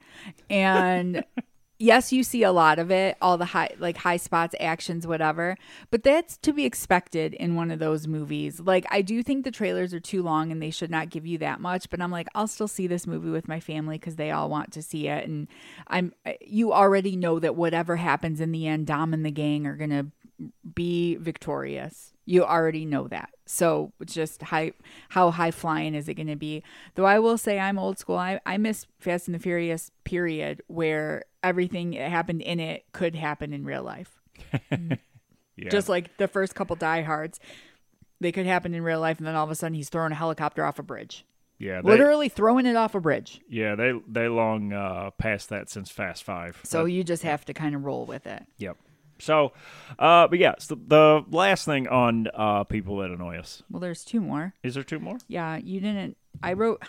[0.50, 1.26] And
[1.78, 5.58] yes, you see a lot of it, all the high like high spots, actions, whatever.
[5.92, 8.62] But that's to be expected in one of those movies.
[8.62, 11.38] Like I do think the trailers are too long and they should not give you
[11.40, 14.32] that much, but I'm like I'll still see this movie with my family cuz they
[14.32, 15.50] all want to see it and
[15.88, 19.76] I'm you already know that whatever happens in the end, Dom and the gang are
[19.76, 20.08] going to
[20.76, 22.14] be victorious.
[22.26, 23.30] You already know that.
[23.46, 24.74] So it's just high,
[25.10, 26.64] how high flying is it going to be?
[26.96, 28.18] Though I will say I'm old school.
[28.18, 33.16] I, I miss Fast and the Furious period where everything that happened in it could
[33.16, 34.20] happen in real life.
[35.62, 35.68] Yeah.
[35.72, 37.38] Just like the first couple diehards,
[38.22, 40.16] they could happen in real life, and then all of a sudden he's throwing a
[40.16, 41.26] helicopter off a bridge.
[41.58, 43.42] yeah, they, Literally throwing it off a bridge.
[43.50, 46.62] yeah, they they long uh, past that since Fast Five.
[46.64, 48.42] So But- you just have to kind of roll with it.
[48.58, 48.78] yep.
[49.20, 49.52] So,
[49.98, 53.64] uh, but yeah, so the last thing on uh, people that annoy us.
[53.70, 54.54] Well, there's two more.
[54.64, 55.18] Is there two more?
[55.28, 56.18] Yeah, you didn't.
[56.42, 56.82] I wrote.
[56.82, 56.88] We,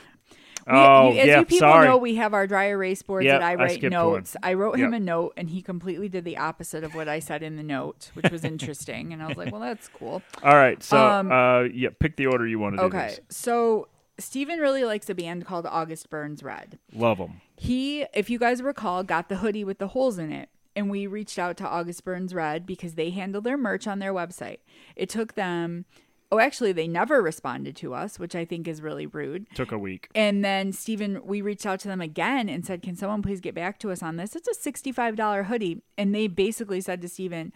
[0.77, 1.89] Oh, you, as yeah, you people sorry.
[1.89, 4.37] know, we have our dry erase boards Yep, that I I write skipped notes.
[4.43, 7.43] I wrote him a note, and he completely did the opposite of what I said
[7.43, 9.13] in the note, which was interesting.
[9.15, 10.81] and I was like, "Well, that's cool." All right.
[10.83, 12.85] So, Um, uh, yeah, pick the order you want to do.
[12.85, 13.89] Okay, so
[14.19, 16.79] Steven really likes a band called August Burns Red.
[16.93, 17.41] Love them.
[17.57, 20.51] He, if you guys recall, got the hoodie with the holes in it.
[20.77, 24.15] And we reached out to August Burns Red because they handle their merch on their
[24.15, 24.59] website.
[24.97, 25.85] It took them
[26.33, 29.47] Oh, actually, they never responded to us, which I think is really rude.
[29.55, 30.09] Took a week.
[30.15, 33.55] And then Stephen, we reached out to them again and said, "Can someone please get
[33.55, 34.37] back to us on this?
[34.37, 37.53] It's a sixty-five dollar hoodie." And they basically said to Stephen,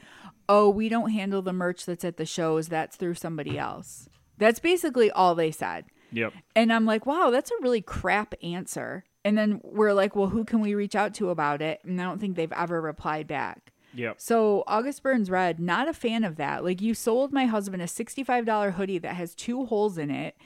[0.48, 2.66] "Oh, we don't handle the merch that's at the shows.
[2.68, 5.84] That's through somebody else." That's basically all they said.
[6.10, 6.32] Yep.
[6.56, 10.44] And I'm like, "Wow, that's a really crap answer." And then we're like, "Well, who
[10.44, 13.72] can we reach out to about it?" And I don't think they've ever replied back.
[13.94, 14.20] Yep.
[14.20, 16.64] So August Burns Red, not a fan of that.
[16.64, 20.36] Like you sold my husband a $65 hoodie that has two holes in it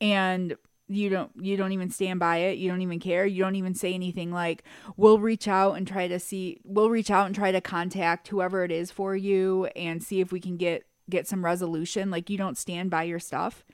[0.00, 0.56] and
[0.88, 2.58] you don't you don't even stand by it.
[2.58, 3.24] You don't even care.
[3.24, 4.64] You don't even say anything like
[4.96, 8.64] we'll reach out and try to see we'll reach out and try to contact whoever
[8.64, 12.10] it is for you and see if we can get get some resolution.
[12.10, 13.64] Like you don't stand by your stuff.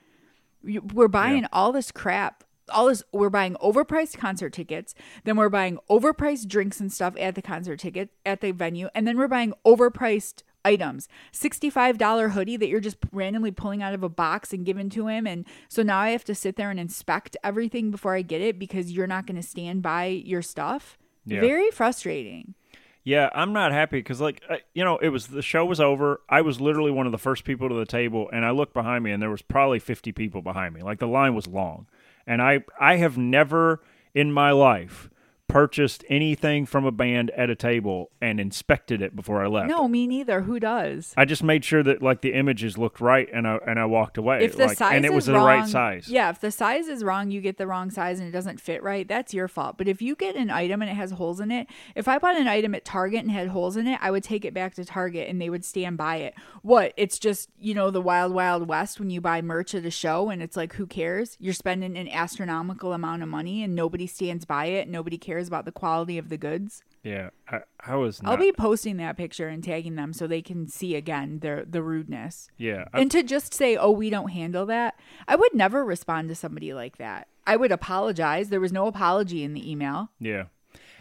[0.62, 1.48] We're buying Yeah.
[1.52, 4.94] all this crap all this we're buying overpriced concert tickets
[5.24, 9.06] then we're buying overpriced drinks and stuff at the concert ticket at the venue and
[9.06, 11.08] then we're buying overpriced items.
[11.32, 15.26] $65 hoodie that you're just randomly pulling out of a box and giving to him
[15.26, 18.58] and so now i have to sit there and inspect everything before i get it
[18.58, 20.98] because you're not going to stand by your stuff?
[21.24, 21.40] Yeah.
[21.40, 22.54] very frustrating
[23.04, 26.20] Yeah, I'm not happy because, like, uh, you know, it was the show was over.
[26.28, 29.02] I was literally one of the first people to the table, and I looked behind
[29.02, 30.82] me, and there was probably 50 people behind me.
[30.82, 31.86] Like the line was long,
[32.26, 33.82] and I I have never
[34.14, 35.10] in my life
[35.52, 39.68] purchased anything from a band at a table and inspected it before I left.
[39.68, 43.28] no me neither who does I just made sure that like the images looked right,
[43.32, 44.44] and I and I walked away.
[44.44, 46.08] if the like, size and it was is the wrong, right size.
[46.08, 48.82] Yeah, if the size is wrong, you get the wrong size and it doesn't fit
[48.82, 49.78] right, that's your fault.
[49.78, 52.36] But if you get an item and it has holes in it, if I bought
[52.36, 54.84] an item at Target and had holes in it, I would take it back to
[54.84, 56.34] Target and they would stand by it.
[56.62, 56.92] What?
[56.96, 60.30] It's just, you know, the wild wild west when you buy merch at a show
[60.30, 61.36] and it's like who cares?
[61.40, 65.64] You're spending an astronomical amount of money and nobody stands by it, nobody cares about
[65.64, 66.82] the quality of the goods.
[67.02, 68.22] Yeah, I, I was.
[68.22, 71.64] Not, I'll be posting that picture and tagging them so they can see again their
[71.64, 72.48] the rudeness.
[72.56, 76.28] Yeah, I, And to just say, oh, we don't handle that, I would never respond
[76.28, 77.28] to somebody like that.
[77.46, 78.48] I would apologize.
[78.48, 80.10] There was no apology in the email.
[80.20, 80.44] Yeah.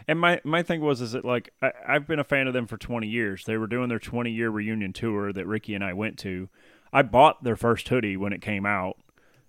[0.08, 2.66] And my, my thing was is that like I, I've been a fan of them
[2.66, 3.44] for 20 years.
[3.44, 6.48] They were doing their 20 year reunion tour that Ricky and I went to.
[6.92, 8.98] I bought their first hoodie when it came out,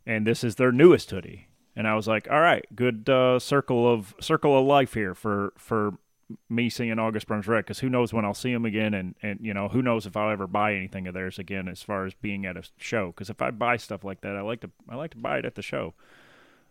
[0.06, 1.47] and this is their newest hoodie.
[1.75, 5.53] And I was like, all right, good uh, circle of circle of life here for
[5.57, 5.97] for
[6.49, 9.39] me seeing August Burns Red because who knows when I'll see them again, and and
[9.41, 12.13] you know who knows if I'll ever buy anything of theirs again as far as
[12.13, 13.07] being at a show.
[13.07, 15.45] Because if I buy stuff like that, I like to I like to buy it
[15.45, 15.93] at the show.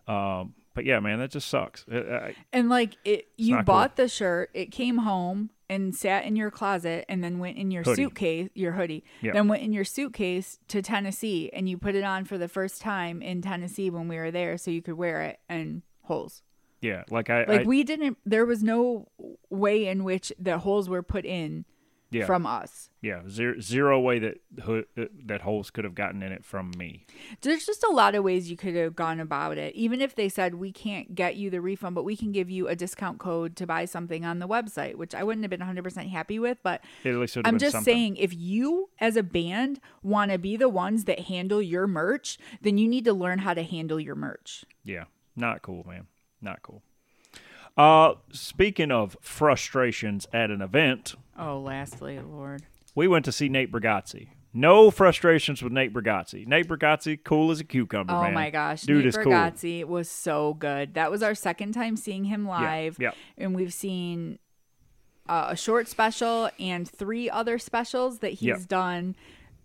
[0.06, 1.84] Um, but yeah, man, that just sucks.
[1.90, 6.36] I, I, And like it, you bought the shirt, it came home and sat in
[6.36, 8.02] your closet, and then went in your Hoodie.
[8.02, 9.04] suitcase, your hoodie.
[9.22, 9.32] Yeah.
[9.32, 12.82] Then went in your suitcase to Tennessee, and you put it on for the first
[12.82, 16.42] time in Tennessee when we were there, so you could wear it and holes.
[16.82, 18.18] yeah, like I Like I, we didn't.
[18.26, 19.08] There was no
[19.48, 21.64] way in which the holes were put in
[22.12, 22.26] yeah.
[22.26, 22.90] from us.
[23.00, 26.70] Yeah, zero, zero way that ho- uh, that holes could have gotten in it from
[26.76, 27.06] me.
[27.40, 29.74] There's just a lot of ways you could have gone about it.
[29.74, 32.68] Even if they said we can't get you the refund, but we can give you
[32.68, 36.10] a discount code to buy something on the website, which I wouldn't have been 100%
[36.10, 36.58] happy with.
[36.62, 37.92] But It at least I'm just something.
[37.92, 42.38] saying, if you as a band want to be the ones that handle your merch,
[42.60, 44.64] then you need to learn how to handle your merch.
[44.84, 46.06] Yeah, not cool, man.
[46.40, 46.82] Not cool.
[47.76, 52.62] Uh, speaking of frustrations at an event, Oh, lastly, Lord.
[52.94, 54.28] we went to see Nate Bargatze.
[54.54, 56.46] No frustrations with Nate Bargatze.
[56.46, 58.34] Nate Bargatze, cool as a cucumber, Oh man.
[58.34, 59.32] my gosh, dude Nate is cool.
[59.32, 60.92] Bargatze was so good.
[60.94, 63.12] That was our second time seeing him live, yeah.
[63.38, 64.38] and we've seen
[65.26, 68.56] uh, a short special and three other specials that he's Yeah.
[68.68, 69.16] done,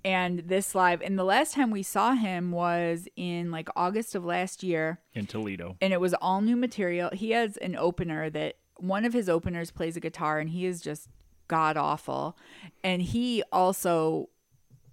[0.08, 1.02] and this live.
[1.02, 5.26] And the last time we saw him was in like August of last year, in
[5.26, 5.76] Toledo.
[5.82, 7.10] and it was all new material.
[7.12, 10.82] He has an opener that one of his openers plays a guitar, and he is
[10.82, 11.10] just
[11.50, 12.38] god awful.
[12.86, 14.30] And he also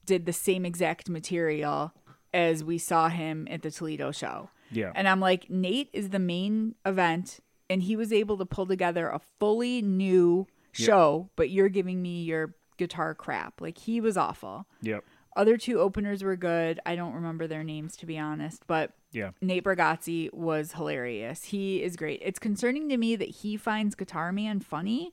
[0.05, 1.93] did the same exact material
[2.33, 4.51] as we saw him at the Toledo show.
[4.73, 4.91] Yeah.
[4.97, 7.39] And I'm like, Nate is the main event,
[7.71, 12.25] and he was able to pull together a fully new show, but you're giving me
[12.25, 13.61] your guitar crap.
[13.61, 14.67] Like, he was awful.
[14.83, 15.05] Yep.
[15.37, 16.79] Other two openers were good.
[16.87, 19.31] I don't remember their names, to be honest, but Yeah.
[19.41, 21.45] Nate Bargatze was hilarious.
[21.45, 22.21] He is great.
[22.25, 25.13] It's concerning to me that he finds Guitar Man funny,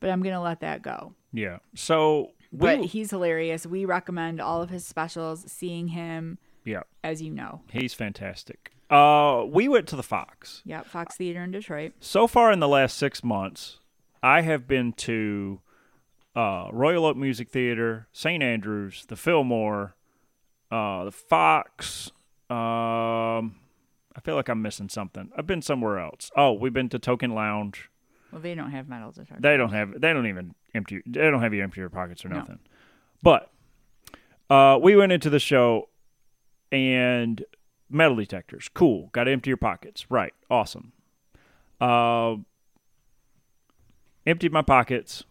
[0.00, 1.14] but I'm going to let that go.
[1.32, 1.58] Yeah.
[1.74, 3.66] So we, But he's hilarious.
[3.66, 7.62] We recommend all of his specials, seeing him, yeah, as you know.
[7.72, 8.72] he's fantastic.
[8.90, 10.60] Uh, we went to the Fox.
[10.66, 11.92] Yep, Fox Theater in Detroit.
[11.98, 13.78] So far in the last six months,
[14.22, 15.60] I have been to
[16.34, 18.42] uh, Royal Oak Music Theater, St.
[18.42, 19.94] Andrews, the Fillmore,
[20.70, 22.10] uh, the Fox.
[22.48, 23.56] Um,
[24.14, 25.30] I feel like I'm missing something.
[25.36, 26.30] I've been somewhere else.
[26.36, 27.90] Oh, we've been to Token Lounge.
[28.30, 29.42] Well, they don't have metal detectors.
[29.42, 30.00] They don't have.
[30.00, 31.02] They don't even empty.
[31.06, 32.60] They don't have you empty your pockets or nothing.
[33.22, 33.50] But
[34.48, 35.88] uh, we went into the show,
[36.70, 37.44] and
[37.90, 39.10] metal detectors, cool.
[39.12, 40.32] Got to empty your pockets, right?
[40.50, 40.92] Awesome.
[41.80, 42.36] Uh,
[44.26, 45.24] emptied my pockets,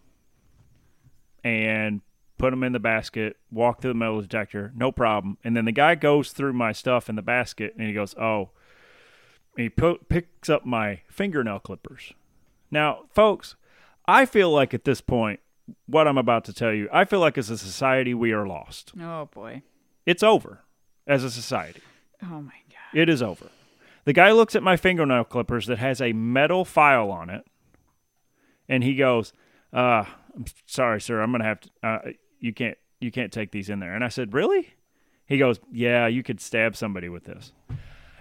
[1.44, 2.02] and
[2.38, 3.38] put them in the basket.
[3.52, 5.38] walk through the metal detector, no problem.
[5.44, 8.50] And then the guy goes through my stuff in the basket, and he goes, "Oh."
[9.58, 12.14] He pu- picks up my fingernail clippers.
[12.72, 13.56] Now, folks,
[14.08, 15.42] I feel like at this point,
[15.86, 18.94] what I'm about to tell you, I feel like as a society, we are lost.
[19.00, 19.64] Oh boy.
[20.06, 20.62] It's over
[21.06, 21.82] as a society.
[22.24, 23.00] Oh my god.
[23.00, 23.48] It is over.
[24.06, 27.46] The guy looks at my fingernail clippers that has a metal file on it,
[28.68, 29.34] and he goes,
[29.74, 30.06] uh,
[30.36, 31.22] "I'm sorry, sir.
[31.22, 31.70] I'm gonna have to.
[31.84, 32.00] Uh,
[32.40, 32.78] you can't.
[33.00, 34.74] You can't take these in there." And I said, "Really?"
[35.26, 37.54] He goes, "Yeah, you could stab somebody with this."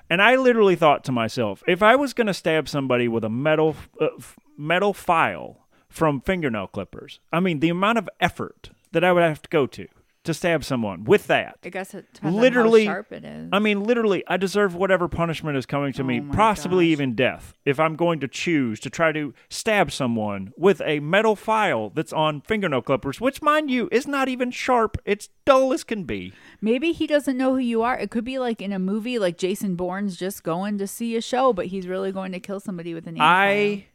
[0.08, 3.76] And I literally thought to myself, if I was gonna stab somebody with a metal
[4.00, 4.08] uh,
[4.56, 9.42] metal file from fingernail clippers, I mean, the amount of effort that I would have
[9.42, 9.86] to go to
[10.30, 11.58] to stab someone with that.
[11.64, 13.48] I guess it depends Literally- on how sharp it is.
[13.52, 16.92] I mean, literally, I deserve whatever punishment is coming to me, Oh my possibly gosh.
[16.92, 21.36] even death, if I'm going to choose to try to stab someone with a metal
[21.36, 24.96] file that's on fingernail clippers, which, mind you, is not even sharp.
[25.04, 26.32] It's dull as can be.
[26.60, 27.98] Maybe he doesn't know who you are.
[27.98, 31.20] It could be like in a movie, like Jason Bourne's just going to see a
[31.20, 33.86] show, but he's really going to kill somebody with an I.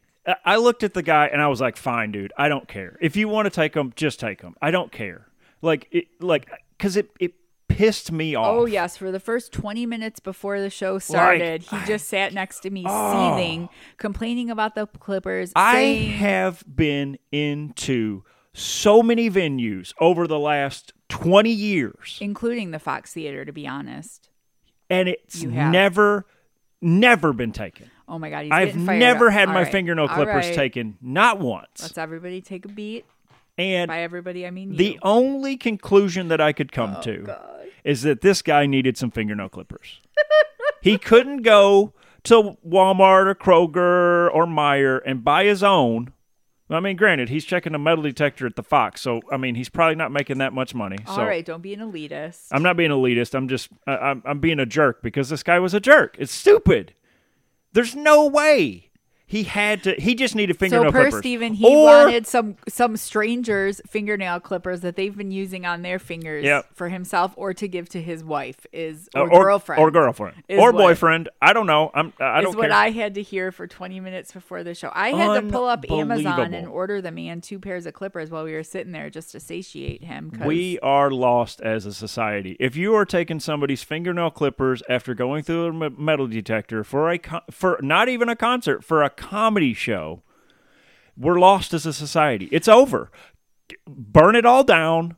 [0.44, 2.32] I looked at the guy and I was like, "Fine, dude.
[2.36, 2.96] I don't care.
[3.00, 4.56] If you want to take him, just take him.
[4.60, 5.25] I don't care.
[5.62, 7.34] Like, it, like, because it it
[7.68, 8.46] pissed me oh, off.
[8.48, 12.60] Oh yes, for the first 20 minutes before the show started, he just sat next
[12.60, 13.36] to me oh.
[13.36, 20.38] seething, complaining about the Clippers, I saying have been into so many venues over the
[20.38, 24.30] last 20 years, including the Fox Theater to be honest.
[24.88, 26.26] and it's never,
[26.80, 27.90] never been taken.
[28.08, 29.32] Oh my god, he's I've fired never up.
[29.32, 29.72] had All my right.
[29.72, 30.54] fingernail clippers right.
[30.54, 31.82] taken, not once.
[31.82, 33.04] Let's everybody take a beat.
[33.58, 34.98] And By everybody, I mean the you.
[35.02, 37.38] only conclusion that I could come oh, to
[37.84, 40.00] is that this guy needed some fingernail clippers.
[40.82, 46.12] he couldn't go to Walmart or Kroger or Meijer and buy his own.
[46.68, 49.68] I mean, granted, he's checking a metal detector at the Fox, so I mean, he's
[49.68, 50.96] probably not making that much money.
[51.06, 52.48] so All right, don't be an elitist.
[52.50, 53.34] I'm not being elitist.
[53.34, 56.16] I'm just I, I'm I'm being a jerk because this guy was a jerk.
[56.18, 56.92] It's stupid.
[57.72, 58.85] There's no way
[59.28, 59.94] he had to.
[59.98, 61.18] He just needed fingernail so per clippers.
[61.18, 65.98] Steven, he Or- wanted some some strangers fingernail clippers that they've been using on their
[65.98, 66.66] fingers Yep.
[66.74, 70.36] for himself or to give to his wife is uh, or, or, girlfriend or girlfriend
[70.48, 71.28] or what- boyfriend.
[71.42, 71.90] I don't know.
[71.92, 72.78] I'm I is don't what care.
[72.78, 74.90] I had to hear for 20 minutes before the show.
[74.94, 78.44] I had to pull up Amazon and order the man two pairs of clippers while
[78.44, 80.30] we were sitting there just to satiate him.
[80.44, 82.56] We are lost as a society.
[82.60, 87.18] If you are taking somebody's fingernail clippers after going through a metal detector for a
[87.18, 90.22] co- for not even a concert for a comedy show,
[91.16, 92.48] we're lost as a society.
[92.52, 93.10] It's over.
[93.86, 95.16] Burn it all down.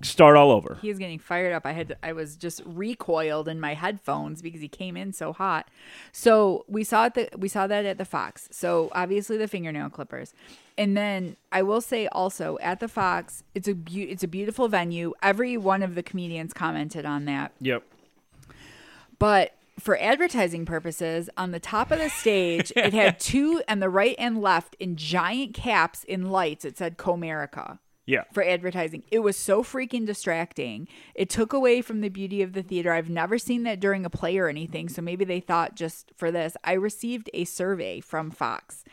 [0.00, 0.78] Start all over.
[0.80, 1.66] he was getting fired up.
[1.66, 5.68] I had I was just recoiled in my headphones because he came in so hot.
[6.12, 8.48] So we saw it the, we saw that at the Fox.
[8.52, 10.34] So obviously the fingernail clippers.
[10.76, 14.68] And then I will say also at the Fox, it's a beau- it's a beautiful
[14.68, 15.14] venue.
[15.20, 17.50] Every one of the comedians commented on that.
[17.60, 17.82] Yep.
[19.18, 23.88] But for advertising purposes, on the top of the stage, it had two and the
[23.90, 26.64] right and left in giant caps in lights.
[26.64, 28.24] It said Comerica Yeah.
[28.32, 29.02] for advertising.
[29.10, 30.88] It was so freaking distracting.
[31.14, 32.92] It took away from the beauty of the theater.
[32.92, 34.88] I've never seen that during a play or anything.
[34.88, 36.56] So maybe they thought just for this.
[36.64, 38.84] I received a survey from Fox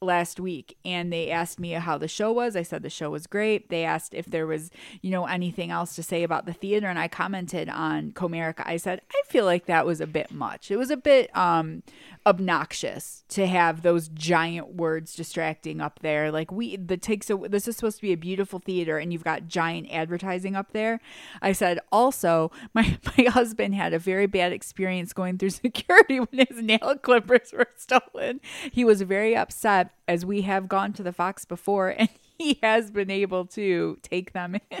[0.00, 2.54] last week and they asked me how the show was.
[2.54, 3.68] I said the show was great.
[3.68, 4.70] They asked if there was,
[5.02, 8.62] you know, anything else to say about the theater and I commented on Comerica.
[8.64, 10.70] I said, I feel like that was a bit much.
[10.70, 11.82] It was a bit um
[12.26, 16.30] obnoxious to have those giant words distracting up there.
[16.30, 19.24] Like we the takes a, this is supposed to be a beautiful theater and you've
[19.24, 21.00] got giant advertising up there.
[21.42, 26.46] I said also my my husband had a very bad experience going through security when
[26.46, 28.40] his nail clippers were stolen.
[28.70, 32.90] He was very upset as we have gone to the Fox before and he has
[32.90, 34.80] been able to take them in.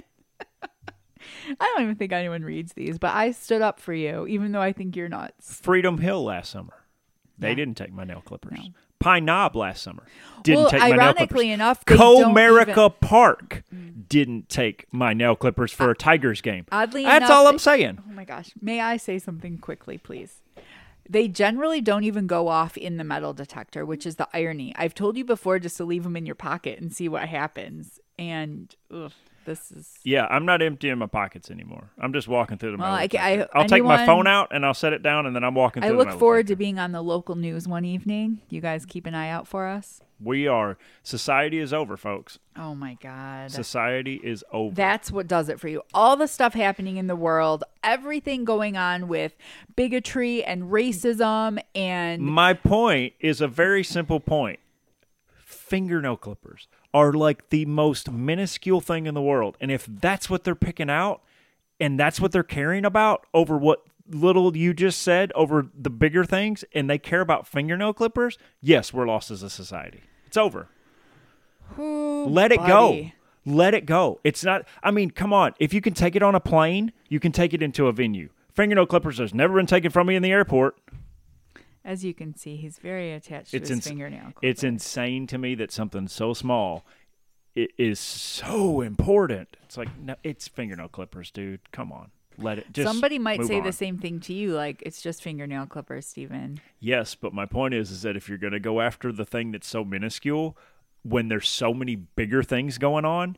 [1.60, 4.60] I don't even think anyone reads these, but I stood up for you, even though
[4.62, 5.60] I think you're nuts.
[5.62, 6.74] Freedom Hill last summer.
[7.38, 8.58] They didn't take my nail clippers.
[8.58, 8.64] No.
[8.98, 10.02] Pine Knob last summer
[10.42, 11.16] didn't well, take my nail clippers.
[11.16, 13.00] ironically enough, Comerica even- Mm.
[13.00, 13.62] Park
[14.08, 16.66] didn't take my nail clippers for a Tigers game.
[16.72, 18.00] Oddly That's enough, all I'm saying.
[18.04, 18.50] Oh my gosh.
[18.60, 20.40] May I say something quickly, please?
[21.08, 24.74] They generally don't even go off in the metal detector, which is the irony.
[24.76, 27.98] I've told you before just to leave them in your pocket and see what happens.
[28.18, 29.12] And ugh,
[29.48, 31.90] this is Yeah, I'm not emptying my pockets anymore.
[31.98, 34.74] I'm just walking through the Well, I, I, i'll take my phone out and I'll
[34.74, 36.92] set it down and then I'm walking I through the look forward to being on
[36.92, 38.40] the local news one evening.
[38.50, 40.02] You guys keep an eye out for us.
[40.20, 42.38] We are society is over, folks.
[42.56, 43.50] Oh my god.
[43.50, 44.74] Society is over.
[44.74, 45.82] That's what does it for you.
[45.94, 49.34] All the stuff happening in the world, everything going on with
[49.76, 54.58] bigotry and racism and My point is a very simple point.
[55.44, 59.56] Fingernail clippers are like the most minuscule thing in the world.
[59.60, 61.22] And if that's what they're picking out
[61.78, 66.24] and that's what they're caring about over what little you just said over the bigger
[66.24, 70.02] things and they care about fingernail clippers, yes, we're lost as a society.
[70.26, 70.68] It's over.
[71.78, 72.68] Ooh, Let it buddy.
[72.68, 73.10] go.
[73.44, 74.20] Let it go.
[74.24, 75.54] It's not I mean, come on.
[75.58, 78.30] If you can take it on a plane, you can take it into a venue.
[78.54, 80.76] Fingernail clippers has never been taken from me in the airport.
[81.88, 84.34] As you can see, he's very attached to It's his ins- fingernail.
[84.42, 86.84] It's insane to me that something so small
[87.54, 89.56] it is so important.
[89.64, 91.72] It's like no, it's fingernail clippers, dude.
[91.72, 92.66] Come on, let it.
[92.72, 93.64] Just Somebody might say on.
[93.64, 96.60] the same thing to you, like it's just fingernail clippers, Steven.
[96.78, 99.50] Yes, but my point is, is that if you're going to go after the thing
[99.52, 100.56] that's so minuscule,
[101.02, 103.36] when there's so many bigger things going on,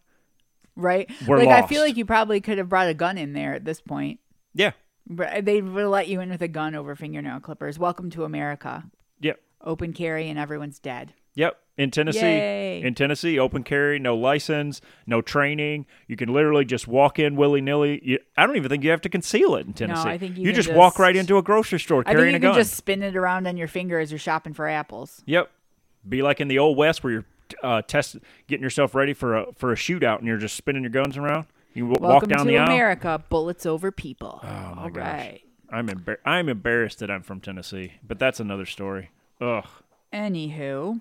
[0.76, 1.08] Right?
[1.26, 3.64] We're like I feel like you probably could have brought a gun in there at
[3.64, 4.18] this point.
[4.52, 4.72] yeah,
[5.10, 7.78] They would let you in with a gun over fingernail clippers.
[7.78, 8.84] Welcome to America.
[9.20, 11.12] yep, Open carry and everyone's dead.
[11.34, 11.58] yep.
[11.76, 12.82] In Tennessee, Yay.
[12.82, 15.86] in Tennessee, open carry, no license, no training.
[16.08, 18.18] You can literally just walk in willy nilly.
[18.36, 20.04] I don't even think you have to conceal it in Tennessee.
[20.04, 22.34] No, I think you you can just, walk right into a grocery store I carrying
[22.34, 22.50] a gun.
[22.50, 25.22] You can just spin it around on your finger as you're shopping for apples.
[25.24, 25.50] Yep.
[26.06, 27.24] Be like in the old west where you're
[27.62, 30.90] uh, test getting yourself ready for a for a shootout and you're just spinning your
[30.92, 31.46] guns around.
[31.74, 32.66] You w- walk Welcome down to the aisle.
[32.66, 33.22] America.
[33.28, 34.40] Bullets over people.
[34.42, 35.04] Oh my All gosh.
[35.04, 35.40] right.
[35.70, 39.10] I'm embar- I'm embarrassed that I'm from Tennessee, but that's another story.
[39.40, 39.64] Ugh.
[40.12, 41.00] Anywho,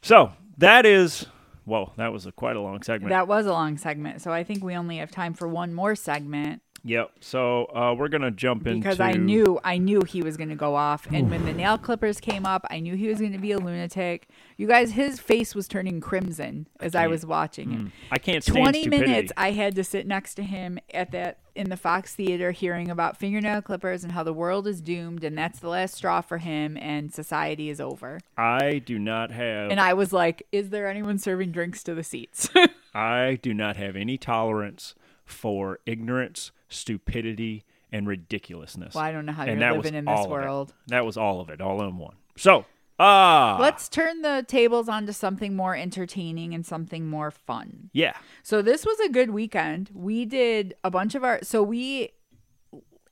[0.00, 1.26] So that is
[1.66, 3.10] whoa, that was a, quite a long segment.
[3.10, 5.94] that was a long segment, so I think we only have time for one more
[5.94, 7.10] segment yep.
[7.20, 10.48] So uh, we're gonna jump into because into I knew I knew he was going
[10.50, 13.32] to go off, and when the nail clippers came up, I knew he was going
[13.32, 14.28] to be a lunatic.
[14.56, 17.92] You guys, his face was turning crimson as I, can't- was watching him.
[18.10, 19.10] I can't stand 20 stupidity.
[19.10, 22.90] minutes I had to sit next to him at that in the Fox Theater hearing
[22.90, 26.38] about fingernail clippers and how the world is doomed and that's the last straw for
[26.38, 28.20] him and society is over.
[28.36, 32.04] I do not have And I was like, is there anyone serving drinks to the
[32.04, 32.48] seats?
[32.94, 38.94] I do not have any tolerance for ignorance, stupidity, and ridiculousness.
[38.94, 40.72] well, I don't know how and you're living in this world.
[40.86, 42.14] That was all of it, all in one.
[42.36, 42.64] So,
[42.98, 47.90] ah, Let's turn the tables onto something more entertaining and something more fun.
[47.92, 49.90] yeah, So this was a good weekend.
[49.92, 52.10] We did a bunch of our so we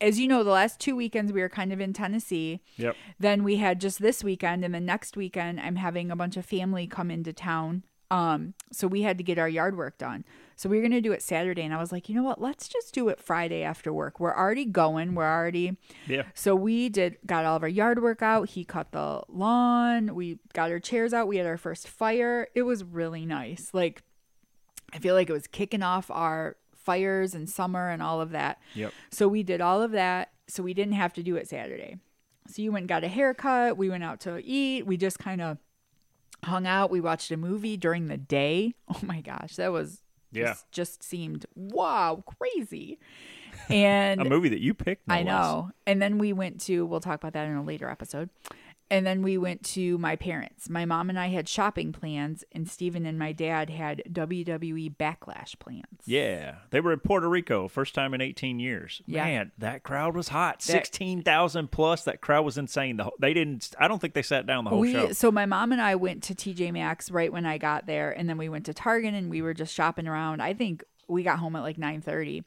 [0.00, 2.61] as you know, the last two weekends we were kind of in Tennessee.
[2.76, 6.36] yep, Then we had just this weekend, and the next weekend I'm having a bunch
[6.36, 7.82] of family come into town.
[8.11, 10.24] Um, so we had to get our yard work done.
[10.56, 12.40] So we were gonna do it Saturday, and I was like, you know what?
[12.40, 14.18] Let's just do it Friday after work.
[14.18, 15.14] We're already going.
[15.14, 15.76] We're already.
[16.06, 16.22] yeah.
[16.34, 18.50] So we did got all of our yard work out.
[18.50, 20.14] He cut the lawn.
[20.14, 21.28] We got our chairs out.
[21.28, 22.48] We had our first fire.
[22.54, 23.70] It was really nice.
[23.72, 24.02] Like
[24.92, 28.59] I feel like it was kicking off our fires and summer and all of that.
[28.74, 28.92] Yep.
[29.11, 30.30] So we did all of that.
[30.48, 31.98] So we didn't have to do it Saturday.
[32.48, 33.76] So you went and got a haircut.
[33.76, 34.86] We went out to eat.
[34.86, 35.59] We just kind of
[36.45, 36.91] hung out.
[36.91, 38.74] We watched a movie during the day.
[38.89, 40.49] Oh my gosh, that was Yeah.
[40.53, 42.99] just, just seemed wow crazy.
[43.68, 45.09] And A movie that you picked.
[45.09, 45.26] no I less.
[45.26, 45.70] know.
[45.86, 48.30] And then we went to, we'll talk about that in a later episode.
[48.91, 50.70] And then we went to my parents.
[50.70, 55.59] My mom and I had shopping plans, and Steven and my dad had WWE backlash
[55.59, 55.84] plans.
[56.07, 59.03] Yeah, they were in Puerto Rico, first time in 18 years.
[59.07, 59.24] Yeah.
[59.24, 60.62] Man, that crowd was hot.
[60.62, 62.05] 16,000 plus.
[62.05, 62.97] That crowd was insane.
[62.97, 63.74] The they didn't.
[63.78, 65.12] I don't think they sat down the whole we show.
[65.12, 68.28] so my mom and I went to TJ Maxx right when I got there, and
[68.28, 70.41] then we went to Target and we were just shopping around.
[70.41, 72.45] I think we got home at like nine thirty,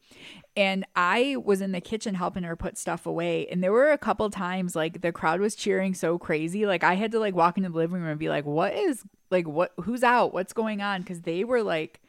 [0.56, 3.48] and I was in the kitchen helping her put stuff away.
[3.48, 6.96] And there were a couple times like the crowd was cheering so crazy, like I
[6.96, 9.72] had to like walk into the living room and be like, "What is like what?
[9.82, 10.34] Who's out?
[10.34, 12.02] What's going on?" Because they were like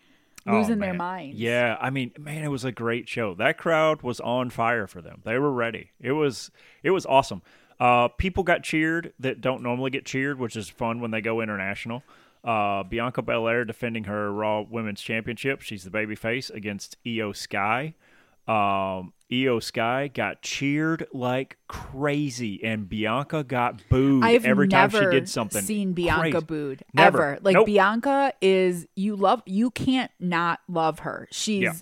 [0.44, 0.96] Oh, losing their man.
[0.98, 1.38] minds.
[1.38, 3.34] Yeah, I mean, man, it was a great show.
[3.34, 5.20] That crowd was on fire for them.
[5.24, 5.90] They were ready.
[6.00, 6.50] It was
[6.82, 7.42] it was awesome.
[7.78, 11.40] Uh, people got cheered that don't normally get cheered, which is fun when they go
[11.40, 12.02] international.
[12.44, 15.60] Uh, Bianca Belair defending her Raw Women's Championship.
[15.60, 17.94] She's the baby face against Iyo Sky.
[18.48, 25.06] Um, Iyo Sky got cheered like crazy, and Bianca got booed I've every time she
[25.06, 25.62] did something.
[25.62, 26.46] seen Bianca crazy.
[26.46, 27.22] booed Never.
[27.34, 27.38] ever.
[27.42, 27.66] Like Nope.
[27.66, 31.28] Bianca is you love you can't not love her.
[31.30, 31.72] She's Yeah.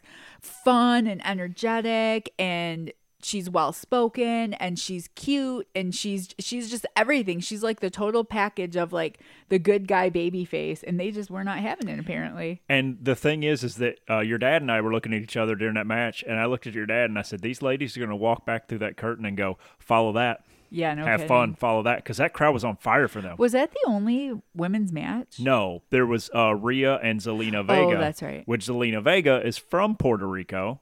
[0.40, 2.92] fun and energetic and
[3.22, 7.40] she's well spoken and she's cute and she's she's just everything.
[7.40, 9.18] She's like the total package of like
[9.48, 12.60] the good guy baby face and they just were not having it apparently.
[12.68, 15.36] And the thing is, is that uh, your dad and I were looking at each
[15.36, 17.96] other during that match, and I looked at your dad and I said, "These ladies
[17.96, 21.20] are going to walk back through that curtain and go follow that, Yeah, no have
[21.20, 21.28] kidding.
[21.28, 23.36] fun, follow that," because that crowd was on fire for them.
[23.38, 25.38] Was that the only women's match?
[25.40, 27.96] No, there was uh, Rhea and Zelina Vega.
[27.96, 28.42] Oh, that's right.
[28.46, 30.80] Which Zelina Vega is from Puerto Rico.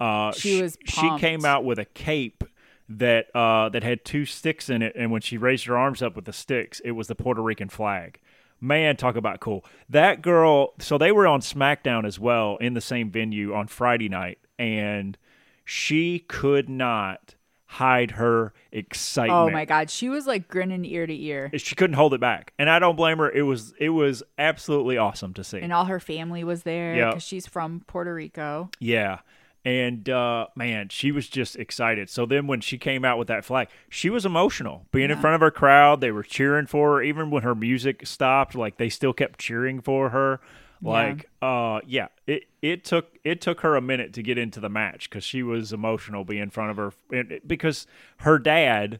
[0.00, 1.20] Uh, She was she pumped.
[1.20, 2.42] came out with a cape
[2.88, 6.16] that uh, that had two sticks in it, and when she raised her arms up
[6.16, 8.18] with the sticks, it was the Puerto Rican flag.
[8.60, 9.64] Man, talk about cool.
[9.88, 10.74] That girl.
[10.80, 15.16] So they were on SmackDown as well in the same venue on Friday night, and
[15.64, 17.34] she could not
[17.66, 21.52] hide her excitement Oh my god, she was like grinning ear to ear.
[21.56, 24.96] she couldn't hold it back and i don't blame her it was it was absolutely
[24.98, 28.70] awesome to see And all her family was there because she's from Puerto Rico.
[28.80, 29.20] yeah
[29.64, 32.08] and uh man she was just excited.
[32.08, 35.34] So then when she came out with that flag she was emotional being in front
[35.34, 36.00] of her crowd.
[36.00, 37.02] They were cheering for her.
[37.02, 40.40] Even when her music stopped like they still kept cheering for her.
[40.82, 44.70] Like uh yeah it it took it took her a minute to get into the
[44.70, 46.92] match because she was emotional being in front of her.
[47.12, 47.86] And because
[48.20, 48.98] her dad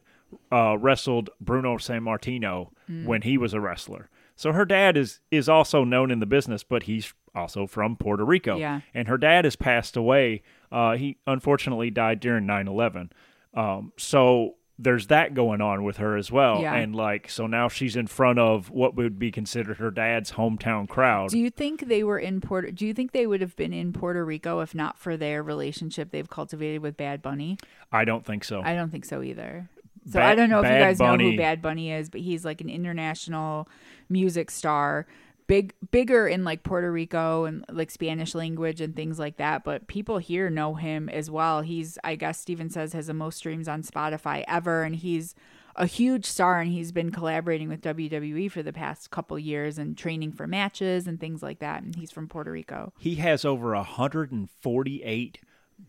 [0.51, 3.05] uh wrestled Bruno Sammartino Mm.
[3.05, 4.09] when he was a wrestler.
[4.35, 8.25] So her dad is is also known in the business but he's also from puerto
[8.25, 8.81] rico Yeah.
[8.93, 10.41] and her dad has passed away.
[10.71, 13.09] Uh, he unfortunately died during 9/11.
[13.53, 16.73] Um, so there's that going on with her as well, Yeah.
[16.73, 20.89] and like so now she's in front of what would be considered her dad's hometown
[20.89, 21.29] crowd.
[21.29, 23.93] Do you think they were in Puerto do you think they would have been in
[23.93, 27.57] Puerto Rico if not for their relationship they've cultivated with Bad Bunny?
[27.91, 28.61] I don't think so.
[28.63, 29.69] I don't think so either.
[30.07, 32.43] So Bad- I don't know if you guys know who Bad Bunny is, but he's
[32.43, 33.67] like an international
[34.09, 35.05] music star.
[35.51, 39.85] Big bigger in like Puerto Rico and like Spanish language and things like that, but
[39.87, 41.59] people here know him as well.
[41.59, 45.35] He's I guess Steven says has the most streams on Spotify ever and he's
[45.75, 49.97] a huge star and he's been collaborating with WWE for the past couple years and
[49.97, 52.93] training for matches and things like that and he's from Puerto Rico.
[52.97, 55.39] he has over 148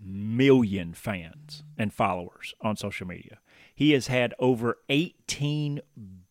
[0.05, 3.39] million fans and followers on social media.
[3.73, 5.83] He has had over 18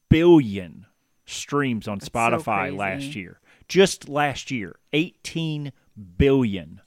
[0.10, 0.86] billion
[1.32, 2.78] streams on so Spotify crazy.
[2.78, 3.40] last year.
[3.68, 5.72] Just last year, 18
[6.18, 6.82] billion.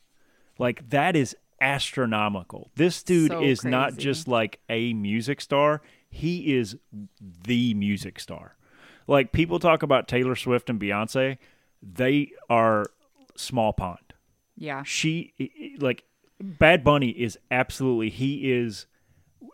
[0.58, 2.70] Like that is astronomical.
[2.76, 6.76] This dude So is not just like a music star, he is
[7.20, 8.56] the music star.
[9.06, 11.38] Like people talk about Taylor Swift and Beyonce,
[11.82, 12.86] they are
[13.36, 14.14] small pond
[14.56, 14.82] Yeah.
[14.84, 15.32] she
[15.80, 16.04] like
[16.40, 18.86] Bad Bunny is absolutely he is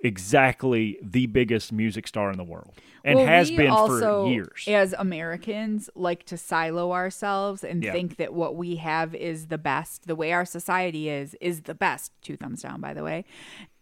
[0.03, 2.73] exactly the biggest music star in the world
[3.05, 4.65] and Well, has been also, for years.
[4.69, 7.93] As Americans, like to silo ourselves and Yeah.
[7.93, 10.07] think that what we have is the best.
[10.07, 12.13] The way our society is is the best.
[12.23, 13.25] Two thumbs down, by the way.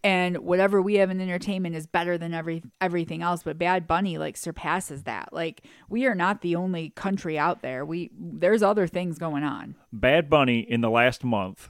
[0.01, 3.43] And whatever we have in entertainment is better than every everything else.
[3.43, 5.33] But Bad Bunny like surpasses that.
[5.33, 7.83] Like we are not the only country out there.
[7.85, 9.75] We there's other things going on.
[9.91, 11.69] Bad Bunny in the last month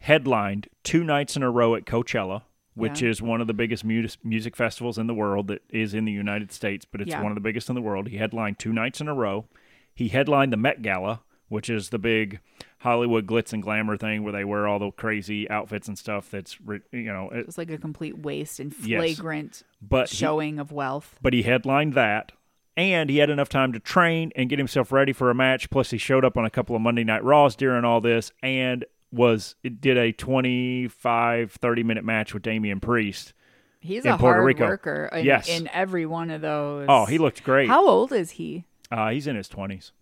[0.00, 2.42] headlined two nights in a row at Coachella,
[2.78, 3.08] which Yeah.
[3.10, 6.12] is one of the biggest mu- music festivals in the world that is in the
[6.12, 7.22] United States, but it's Yeah.
[7.22, 8.08] one of the biggest in the world.
[8.08, 9.46] He headlined two nights in a row.
[9.94, 12.40] He headlined the Met Gala, which is the big
[12.82, 16.30] Hollywood glitz and glamour thing where they wear all the crazy outfits and stuff.
[16.30, 16.56] That's
[16.92, 19.00] you know, it, It's like a complete waste and Yes.
[19.16, 21.18] flagrant but he- showing of wealth.
[21.20, 22.32] but he headlined that
[22.76, 25.90] and he had enough time to train and get himself ready for a match plus
[25.90, 29.54] he showed up on a couple of monday night raws during all this and was
[29.62, 33.32] it did a 25 30 minute match with Damian Priest
[33.80, 34.66] He's a Puerto hard Rico.
[34.66, 35.48] worker in, Yes.
[35.48, 36.86] in every one of those.
[36.88, 38.64] oh he looked great How old is he?
[38.90, 39.92] uh, he's in his 20s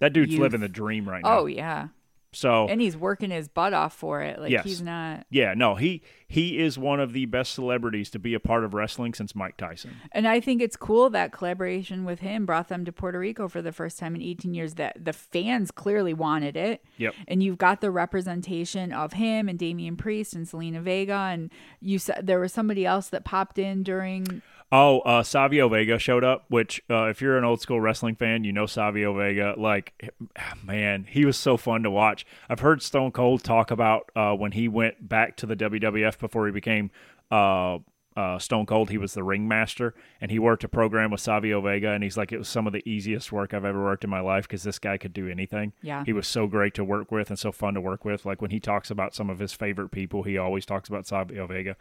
[0.00, 0.40] that dude's Youth.
[0.40, 1.88] living the dream right now Oh yeah,
[2.32, 4.38] so and he's working his butt off for it.
[4.40, 4.64] Like Yes.
[4.64, 5.26] he's not.
[5.30, 8.72] yeah no he he is one of the best celebrities to be a part of
[8.72, 12.84] wrestling since Mike Tyson And I think it's cool that collaboration with him brought them
[12.84, 14.74] to Puerto Rico for the first time in 18 years.
[14.74, 16.84] That the fans clearly wanted it.
[16.98, 17.14] Yep.
[17.26, 21.50] And you've got the representation of him and Damian Priest and Zelina Vega, and
[21.80, 24.40] you said there was somebody else that popped in during.
[24.72, 28.44] Oh, uh, Savio Vega showed up, which, uh, if you're an old school wrestling fan,
[28.44, 29.54] you know Savio Vega.
[29.56, 30.12] Like,
[30.64, 32.24] man, he was so fun to watch.
[32.48, 36.46] I've heard Stone Cold talk about uh, when he went back to the WWF before
[36.46, 36.90] he became
[37.30, 37.78] uh,
[38.16, 38.90] uh, Stone Cold.
[38.90, 42.32] He was the ringmaster, and he worked a program with Savio Vega, and he's like,
[42.32, 44.78] it was some of the easiest work I've ever worked in my life because this
[44.78, 45.72] guy could do anything.
[45.82, 46.04] Yeah.
[46.04, 48.26] He was so great to work with and so fun to work with.
[48.26, 51.46] Like, when he talks about some of his favorite people, he always talks about Savio
[51.46, 51.76] Vega.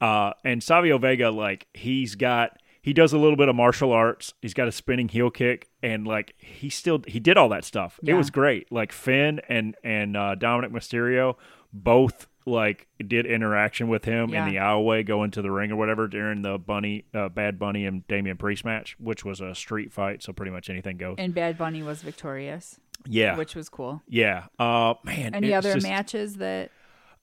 [0.00, 4.34] Uh, and Savio Vega, like he's got, he does a little bit of martial arts.
[4.40, 7.98] He's got a spinning heel kick, and like he still he did all that stuff.
[8.04, 8.70] It was great.
[8.70, 11.34] Like Finn and and uh, Dominik Mysterio
[11.72, 14.46] both like did interaction with him Yeah.
[14.46, 17.86] in the aisleway going to the ring or whatever during the Bunny, uh, Bad Bunny
[17.86, 21.16] and Damian Priest match, which was a street fight, so pretty much anything goes.
[21.18, 24.02] And Bad Bunny was victorious, yeah, which was cool.
[24.08, 24.44] yeah.
[24.58, 26.70] Uh, man, Any other just- matches that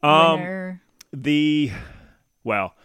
[0.03, 0.81] Um, winner?
[1.11, 1.71] the
[2.43, 2.75] well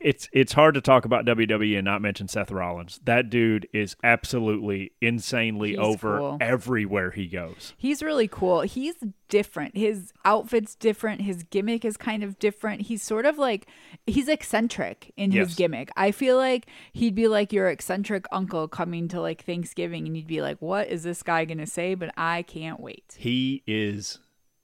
[0.00, 3.00] it's it's hard to talk about WWE and not mention Seth Rollins.
[3.04, 6.38] That dude is absolutely insanely He's over cool.
[6.40, 7.74] everywhere he goes.
[7.76, 8.60] He's really cool.
[8.62, 8.94] He's
[9.28, 9.76] different.
[9.76, 11.22] His outfit's different.
[11.22, 12.82] His gimmick is kind of different.
[12.82, 13.66] He's sort of like
[14.06, 15.90] he's eccentric in his gimmick.
[15.96, 20.26] I feel like he'd be like your eccentric uncle coming to like Thanksgiving and you'd
[20.26, 23.16] be like, "What is this guy going to say?" but I can't wait.
[23.18, 24.18] He is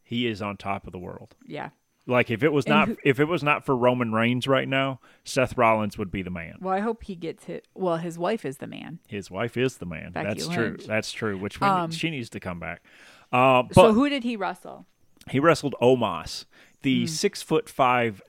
[0.04, 1.34] he is on top of the world.
[1.44, 1.70] Yeah.
[2.08, 4.98] Like if it was not who- if it was not for Roman Reigns right now,
[5.24, 6.56] Seth Rollins would be the man.
[6.60, 7.68] Well, I hope he gets it.
[7.74, 8.98] Well, his wife is the man.
[9.06, 10.12] His wife is the man.
[10.12, 10.76] Becky That's true.
[10.86, 11.36] That's true.
[11.38, 12.82] Which we, Um, she needs to come back.
[13.30, 14.86] Uh, but so who did he wrestle?
[15.30, 16.46] He wrestled Omos,
[16.80, 17.06] the Hmm.
[17.06, 18.22] six foot five.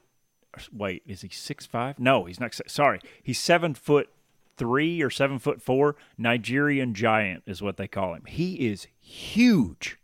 [0.73, 1.97] Wait, is he six five?
[1.99, 2.53] No, he's not.
[2.67, 4.09] Sorry, he's seven foot
[4.57, 5.95] three or seven foot four.
[6.17, 8.25] Nigerian giant is what they call him.
[8.25, 9.97] He is huge.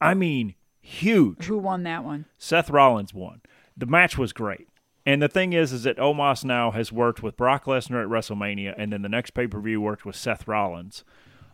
[0.00, 1.44] I mean, huge.
[1.44, 2.26] Who won that one?
[2.38, 3.40] Seth Rollins won.
[3.76, 4.68] The match was great.
[5.06, 8.74] And the thing is, is that Omos now has worked with Brock Lesnar at WrestleMania,
[8.78, 11.04] and then the next pay per view worked with Seth Rollins.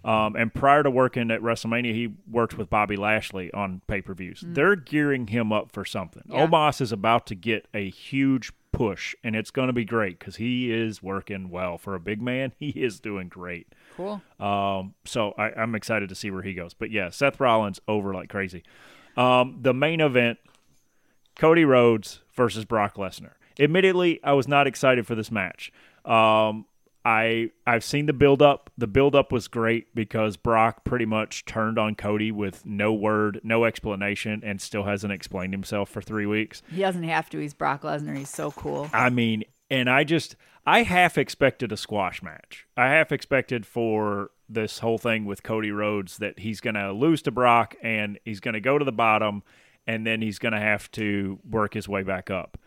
[0.04, 4.14] Um, and prior to working at WrestleMania, he worked with Bobby Lashley on pay per
[4.14, 4.42] views.
[4.46, 6.22] They're gearing him up for something.
[6.26, 6.46] Yeah.
[6.46, 10.36] Omos is about to get a huge push, and it's going to be great because
[10.36, 12.52] he is working well for a big man.
[12.58, 13.66] He is doing great.
[13.96, 14.22] Cool.
[14.38, 16.72] Um, so I, I'm excited to see where he goes.
[16.72, 18.62] But yeah, Seth Rollins over like crazy.
[19.16, 20.38] Um, the main event,
[21.36, 23.32] Cody Rhodes versus Brock Lesnar.
[23.58, 25.72] Admittedly, I was not excited for this match.
[26.04, 26.66] Um,
[27.04, 28.70] I I've seen the build up.
[28.76, 33.40] The build up was great because Brock pretty much turned on Cody with no word,
[33.42, 36.62] no explanation, and still hasn't explained himself for three weeks.
[36.70, 37.38] He doesn't have to.
[37.38, 38.16] He's Brock Lesnar.
[38.16, 38.90] He's so cool.
[38.92, 42.66] I mean, and I just I half expected a squash match.
[42.76, 47.22] I half expected for this whole thing with Cody Rhodes that he's going to lose
[47.22, 49.42] to Brock and he's going to go to the bottom
[49.86, 52.58] and then he's going to have to work his way back up.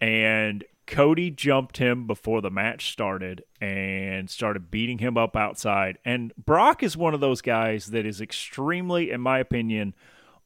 [0.00, 5.98] And Cody jumped him before the match started and started beating him up outside.
[6.04, 9.94] And Brock is one of those guys that is extremely, in my opinion,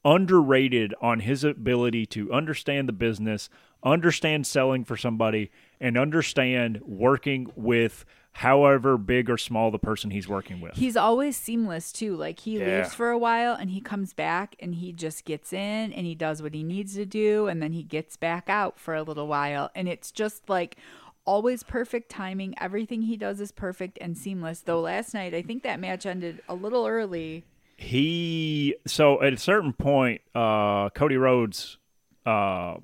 [0.04, 3.48] underrated on his ability to understand the business,
[3.82, 5.50] understand selling for somebody,
[5.80, 8.04] and understand working with
[8.38, 10.74] however big or small the person he's working with.
[10.74, 12.16] He's always seamless too.
[12.16, 12.78] Like he Yeah.
[12.78, 16.16] leaves for a while and he comes back and he just gets in and he
[16.16, 19.28] does what he needs to do and then he gets back out for a little
[19.28, 20.76] while and it's just like
[21.24, 22.54] always perfect timing.
[22.60, 24.60] Everything he does is perfect and seamless.
[24.62, 27.44] Though last night I think that match ended a little early.
[27.76, 31.78] he so at a certain point uh cody rhodes
[32.26, 32.74] uh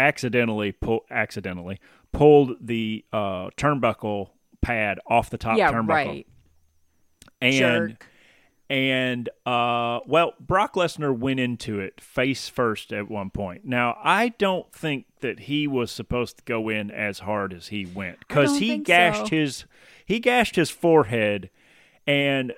[0.00, 1.78] accidentally pull accidentally
[2.12, 4.30] pulled the uh turnbuckle
[4.60, 6.26] pad off the top yeah, turnbuckle right.
[7.40, 8.06] and Jerk.
[8.68, 14.28] and uh well brock lesnar went into it face first at one point now i
[14.30, 18.58] don't think that he was supposed to go in as hard as he went because
[18.58, 19.36] he gashed so.
[19.36, 19.64] his
[20.04, 21.50] he gashed his forehead
[22.06, 22.52] and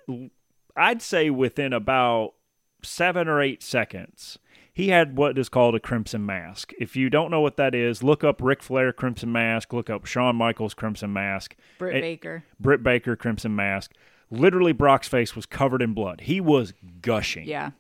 [0.77, 2.35] I'd say within about
[2.83, 4.39] seven or eight seconds,
[4.73, 6.73] he had what is called a crimson mask.
[6.79, 10.07] If you don't know what that is, look up Ric Flair crimson mask, look up
[10.07, 12.45] Shawn Michaels crimson mask, Britt It- Baker.
[12.59, 13.93] Britt Baker crimson mask.
[14.31, 16.23] Literally, Brock's face was covered in blood.
[16.23, 17.47] He was gushing.
[17.47, 17.73] Yeah.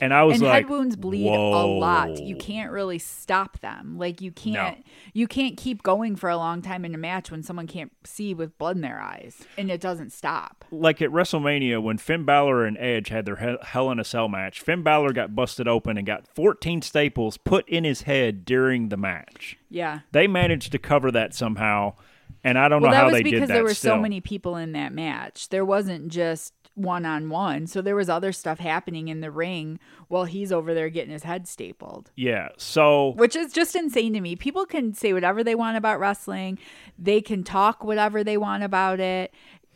[0.00, 2.20] And I was and like, head wounds bleed a lot.
[2.20, 3.96] You can't really stop them.
[3.96, 7.42] Like you can't you can't keep going for a long time in a match when
[7.44, 10.64] someone can't see with blood in their eyes and it doesn't stop.
[10.72, 14.60] like at WrestleMania when Finn Balor and Edge had their Hell- in a Cell match,
[14.60, 18.96] Finn Balor got busted open and got 14 staples put in his head during the
[18.96, 19.56] match.
[19.70, 20.00] Yeah.
[20.12, 21.94] They managed to cover that somehow,
[22.42, 23.54] and I don't Well, know how they did because that.
[23.54, 23.96] there were still.
[23.96, 25.48] so many people in that match.
[25.50, 27.66] There wasn't just one on one.
[27.66, 31.22] So there was other stuff happening in the ring while he's over there getting his
[31.22, 32.10] head stapled.
[32.16, 32.48] Yeah.
[32.56, 34.34] So Which is just insane to me.
[34.36, 36.58] People can say whatever they want about wrestling.
[36.98, 39.32] They can talk whatever they want about it.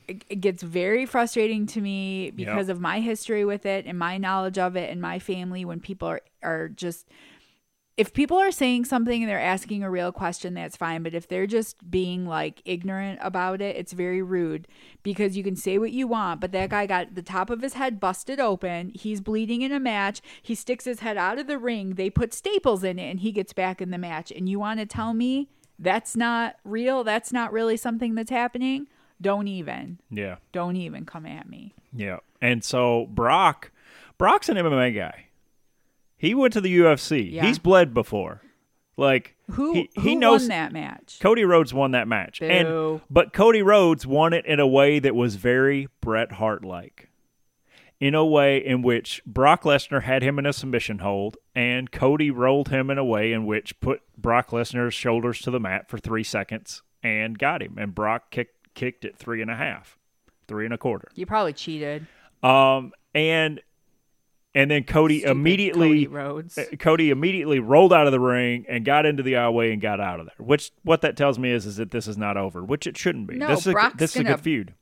[0.08, 2.76] It it gets very frustrating to me because Yep.
[2.76, 6.08] of my history with it and my knowledge of it and my family when people
[6.08, 7.06] are, are just
[7.98, 11.02] if people are saying something and they're asking a real question, that's fine.
[11.02, 14.68] But if they're just being like ignorant about it, it's very rude
[15.02, 16.40] because you can say what you want.
[16.40, 18.92] But that guy got the top of his head busted open.
[18.94, 20.22] He's bleeding in a match.
[20.40, 21.96] He sticks his head out of the ring.
[21.96, 24.30] They put staples in it and he gets back in the match.
[24.30, 27.02] And you want to tell me that's not real?
[27.02, 28.86] That's not really something that's happening?
[29.20, 29.98] Don't even.
[30.08, 31.74] yeah, Don't even come at me.
[31.92, 32.18] yeah.
[32.40, 33.72] And so Brock,
[34.16, 35.24] Brock's an MMA guy.
[36.18, 37.32] He went to the UFC.
[37.32, 37.46] Yeah.
[37.46, 38.42] He's bled before.
[38.98, 41.18] Like Who he, who he knows won that match?
[41.20, 42.40] Cody Rhodes won that match.
[42.40, 42.46] Boo.
[42.46, 47.08] And but Cody Rhodes won it in a way that was very Bret Hart like.
[48.00, 52.30] In a way in which Brock Lesnar had him in a submission hold and Cody
[52.30, 55.98] rolled him in a way in which put Brock Lesnar's shoulders to the mat for
[55.98, 57.76] three seconds and got him.
[57.78, 59.96] And Brock kicked kicked it three and a half,
[60.48, 61.08] three and a quarter.
[61.14, 62.06] You probably cheated.
[62.42, 63.60] Um and
[64.54, 68.84] and then Cody Stupid immediately Cody uh, Cody immediately rolled out of the ring and
[68.84, 70.34] got into the aisleway and got out of there.
[70.46, 73.26] Which what that tells me is is that this is not over, which it shouldn't
[73.26, 73.36] be.
[73.36, 74.74] No, this is a, this is a good feud.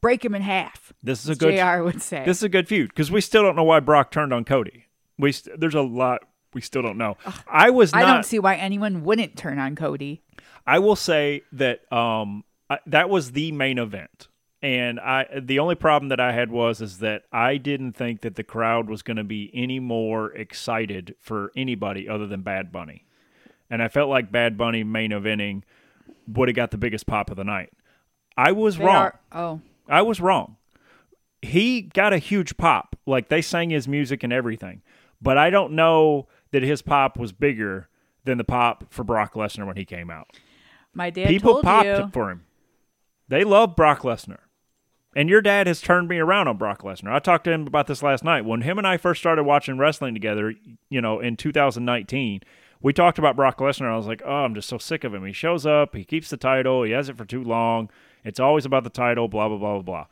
[0.00, 0.92] Break him in half.
[1.02, 2.24] This is a good JR would say.
[2.24, 4.86] this is a good feud because we still don't know why Brock turned on Cody.
[5.18, 6.22] We st- there's a lot
[6.54, 7.16] we still don't know.
[7.46, 10.22] I was I don't see why anyone wouldn't turn on Cody.
[10.66, 14.28] I will say that um I, that was the main event.
[14.60, 18.34] And I the only problem that I had was is that I didn't think that
[18.34, 23.04] the crowd was going to be any more excited for anybody other than Bad Bunny.
[23.70, 25.62] And I felt like Bad Bunny main eventing
[26.26, 27.70] would have got the biggest pop of the night.
[28.36, 28.96] I was They wrong.
[28.96, 30.56] are- oh, I was wrong.
[31.40, 32.96] He got a huge pop.
[33.06, 34.82] Like they sang his music and everything.
[35.22, 37.88] But I don't know that his pop was bigger
[38.24, 40.28] than the pop for Brock Lesnar when he came out.
[40.94, 42.08] my dad People popped you.
[42.12, 42.44] for him.
[43.28, 44.38] They love Brock Lesnar.
[45.16, 47.12] And your dad has turned me around on Brock Lesnar.
[47.12, 48.44] I talked to him about this last night.
[48.44, 50.54] When him and I first started watching wrestling together,
[50.90, 52.42] you know, in 2019,
[52.82, 53.90] we talked about Brock Lesnar.
[53.92, 55.24] I was like, oh, I'm just so sick of him.
[55.24, 57.90] He shows up, he keeps the title, he has it for too long.
[58.22, 60.06] It's always about the title, blah, blah, blah, blah, blah.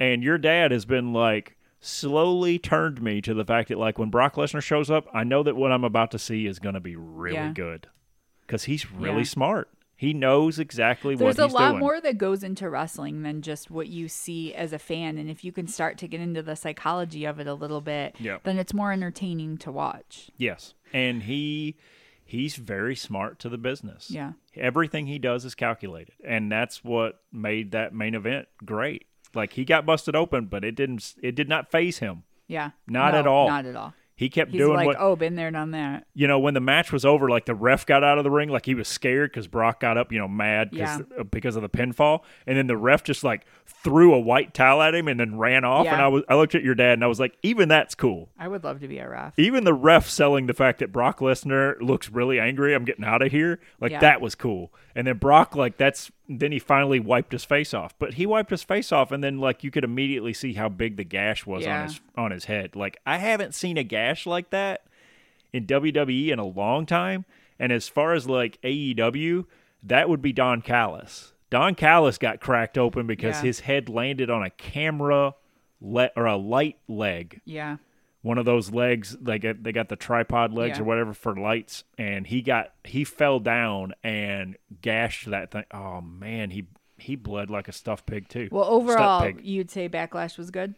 [0.00, 4.10] And your dad has been like, slowly turned me to the fact that, like, when
[4.10, 6.80] Brock Lesnar shows up, I know that what I'm about to see is going to
[6.80, 7.52] be really Yeah.
[7.52, 7.86] good
[8.46, 9.22] because he's really Yeah.
[9.24, 9.70] smart.
[10.02, 11.48] He knows exactly There's what he's doing.
[11.62, 14.78] There's a lot more that goes into wrestling than just what you see as a
[14.80, 15.16] fan.
[15.16, 18.16] And if you can start to get into the psychology of it a little bit,
[18.18, 18.38] Yeah.
[18.42, 20.28] then it's more entertaining to watch.
[20.36, 21.76] Yes, and he
[22.24, 24.10] he's very smart to the business.
[24.10, 24.32] Yeah.
[24.56, 29.06] everything he does is calculated, and that's what made that main event great.
[29.34, 31.14] Like he got busted open, but it didn't.
[31.22, 32.24] It did not phase him.
[32.48, 32.70] Yeah.
[32.88, 33.48] Not No, at all.
[33.48, 33.94] Not at all.
[34.22, 36.06] He kept He's doing like, what oh, been there, done that.
[36.14, 37.28] you know when the match was over.
[37.28, 39.98] Like the ref got out of the ring, like he was scared because Brock got
[39.98, 41.20] up, you know, mad because Yeah.
[41.20, 44.80] Uh, because of the pinfall, and then the ref just like threw a white towel
[44.80, 45.86] at him and then ran off.
[45.86, 48.28] And I was I looked at your dad and I was like, even that's cool.
[48.38, 49.36] I would love to be a ref.
[49.38, 53.22] even the ref selling the fact that Brock Lesnar looks really angry, I'm getting out
[53.22, 53.58] of here.
[53.80, 54.00] Like Yeah.
[54.00, 54.72] that was cool.
[54.94, 57.94] And then Brock, like that's then he finally wiped his face off.
[57.98, 60.96] But he wiped his face off, and then like you could immediately see how big
[60.96, 61.78] the gash was Yeah.
[61.78, 62.76] on his on his head.
[62.76, 64.82] Like I haven't seen a gash like that
[65.52, 67.24] in WWE in a long time.
[67.58, 69.46] And as far as like AEW,
[69.82, 71.32] that would be Don Callis.
[71.50, 73.42] Don Callis got cracked open because Yeah.
[73.42, 75.34] his head landed on a camera
[75.80, 77.76] le- or a light leg Yeah.
[78.22, 80.82] One of those legs they get they got the tripod legs Yeah.
[80.82, 86.00] or whatever for lights and he got he fell down and gashed that thing oh
[86.00, 86.66] man he
[86.98, 90.76] he bled like a stuffed pig too Well, overall, you'd say Backlash was good.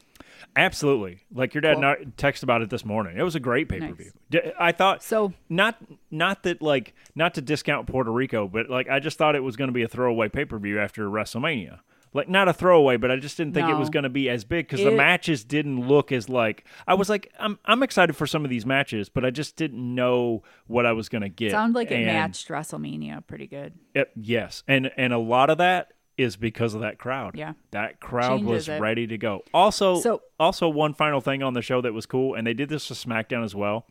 [0.57, 1.85] absolutely like your dad Cool.
[1.85, 4.53] and I texted about it this morning it was a great pay-per-view Nice.
[4.59, 5.77] I thought So not
[6.11, 9.57] not that like not to discount puerto rico but like i just thought it was
[9.57, 11.81] going to be a throwaway pay-per-view after wrestlemania
[12.15, 14.45] like not a throwaway but i just didn't think it was going to be as
[14.45, 18.27] big because the matches didn't look as like i was like i'm, I'm excited for
[18.27, 21.51] some of these matches but i just didn't know what i was going to get.
[21.51, 23.75] Sound like it matched WrestleMania pretty good.
[23.95, 24.63] Yep, yes.
[24.67, 27.35] And and a lot of that is because of that crowd.
[27.37, 27.55] Yeah.
[27.73, 28.81] that crowd was it.
[28.81, 29.43] ready to go.
[29.53, 32.69] Also So- also one final thing on the show that was cool and they did
[32.69, 33.87] this to smackdown as well.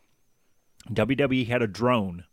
[0.90, 2.24] Wwe had a drone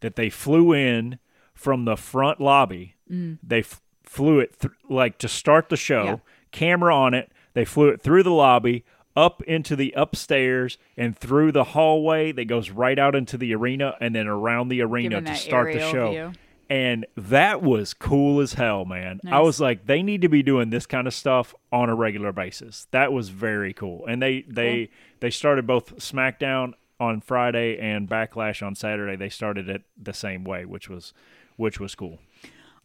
[0.00, 1.18] that they flew in
[1.54, 2.94] from the front lobby.
[3.10, 3.38] Mm.
[3.42, 3.80] They f-
[4.14, 6.16] flew it th- like to start the show Yeah.
[6.52, 8.84] camera on it they flew it through the lobby
[9.16, 13.96] up into the upstairs and through the hallway that goes right out into the arena
[14.00, 16.32] and then around the arena to start the show view.
[16.68, 19.20] and that was cool as hell, man.
[19.30, 22.32] I was like, they need to be doing this kind of stuff on a regular
[22.32, 22.88] basis.
[22.90, 24.04] That was very cool.
[24.06, 24.90] And they they
[25.20, 29.14] they started both SmackDown on Friday and Backlash on Saturday.
[29.14, 31.12] They started it the same way, which was
[31.56, 32.18] which was cool.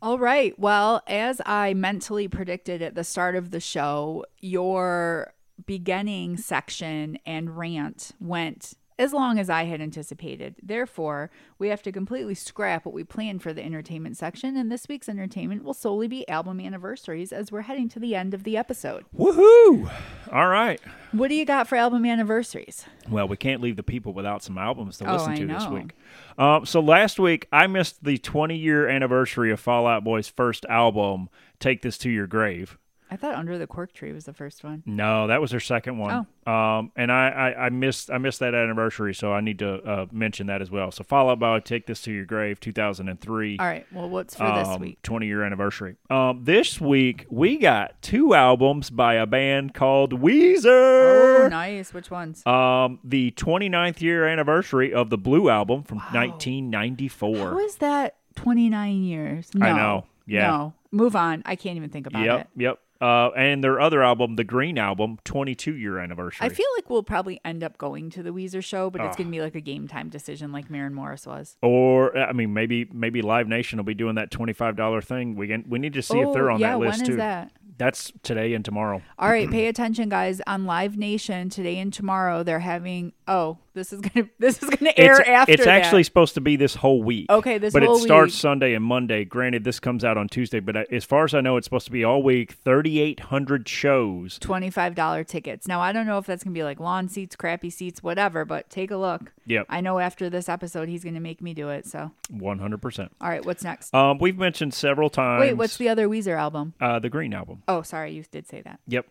[0.02, 0.58] All right.
[0.58, 5.34] Well, as I mentally predicted at the start of the show, your
[5.66, 10.56] beginning section and rant went as long as I had anticipated.
[10.62, 14.88] Therefore, we have to completely scrap what we planned for the entertainment section, and this
[14.88, 18.58] week's entertainment will solely be album anniversaries as we're heading to the end of the
[18.58, 19.06] episode.
[19.18, 19.90] Woohoo!
[20.32, 20.80] All right.
[21.14, 22.86] What do you got for album anniversaries?
[23.10, 25.96] Well, we can't leave the people without some albums to Oh, listen to this week.
[26.38, 30.66] Um, so last week I missed the 20 year anniversary of Fall Out Boy's first
[30.66, 31.30] album,
[31.60, 32.78] "Take This to Your Grave."
[33.12, 34.84] I thought Under the Cork Tree was the first one.
[34.86, 36.28] No, that was their second one.
[36.46, 36.52] Oh.
[36.52, 40.06] Um, and I, I, I missed I missed that anniversary, so I need to uh,
[40.12, 40.92] mention that as well.
[40.92, 43.58] So Fall Out Boy, Take This to Your Grave, 2003.
[43.60, 43.86] All right.
[43.92, 45.02] Well, what's for this um, week?
[45.02, 45.96] 20 year anniversary.
[46.10, 51.46] Um, this week we got two albums by a band called Weezer.
[51.46, 51.94] Oh, nice.
[51.94, 52.46] Which ones?
[52.46, 57.38] Um, the 29th year anniversary of the Blue album from 1994.
[57.38, 59.50] How is that 29 years?
[59.54, 59.66] No.
[59.66, 60.06] I know.
[60.26, 60.48] Yeah.
[60.48, 60.74] No.
[60.92, 61.42] Move on.
[61.46, 62.48] I can't even think about Yep, it.
[62.62, 62.80] yep.
[63.02, 66.46] Uh, and their other album, the Green album, 22 year anniversary.
[66.46, 69.18] I feel like we'll probably end up going to the Weezer show, but it's Ah.
[69.18, 71.56] going to be like a game time decision like Maren Morris was.
[71.62, 75.36] or I mean, maybe maybe Live Nation will be doing that twenty five dollar thing.
[75.36, 77.16] We can, we need to see if they're Oh, on yeah, that list when too.
[77.18, 77.52] that?
[77.80, 79.02] That's today and tomorrow.
[79.18, 80.42] All right, pay attention, guys.
[80.46, 83.14] On Live Nation today and tomorrow, they're having.
[83.28, 85.54] Oh, this is gonna this is gonna air it's after.
[85.54, 85.82] it's that.
[85.82, 87.28] actually supposed to be this whole week.
[87.30, 88.40] Okay, this but it starts week.
[88.42, 89.24] Sunday and Monday.
[89.24, 91.86] Granted, this comes out on Tuesday, but uh, as far as I know, it's supposed
[91.86, 92.52] to be all week.
[92.52, 94.38] Thirty eight hundred shows.
[94.40, 95.66] twenty-five dollar tickets.
[95.68, 98.44] Now I don't know if that's gonna be like lawn seats, crappy seats, whatever.
[98.44, 99.32] But take a look.
[99.46, 101.88] Yep, I know after this episode, he's gonna make me do it.
[101.88, 103.12] So, one hundred percent.
[103.22, 103.94] all right, what's next?
[103.96, 105.40] Um, we've mentioned several times.
[105.42, 106.74] Wait, what's the other Weezer album?
[106.82, 107.64] uh, the Green album?
[107.70, 108.80] Oh, sorry, you did say that.
[108.88, 109.06] Yep,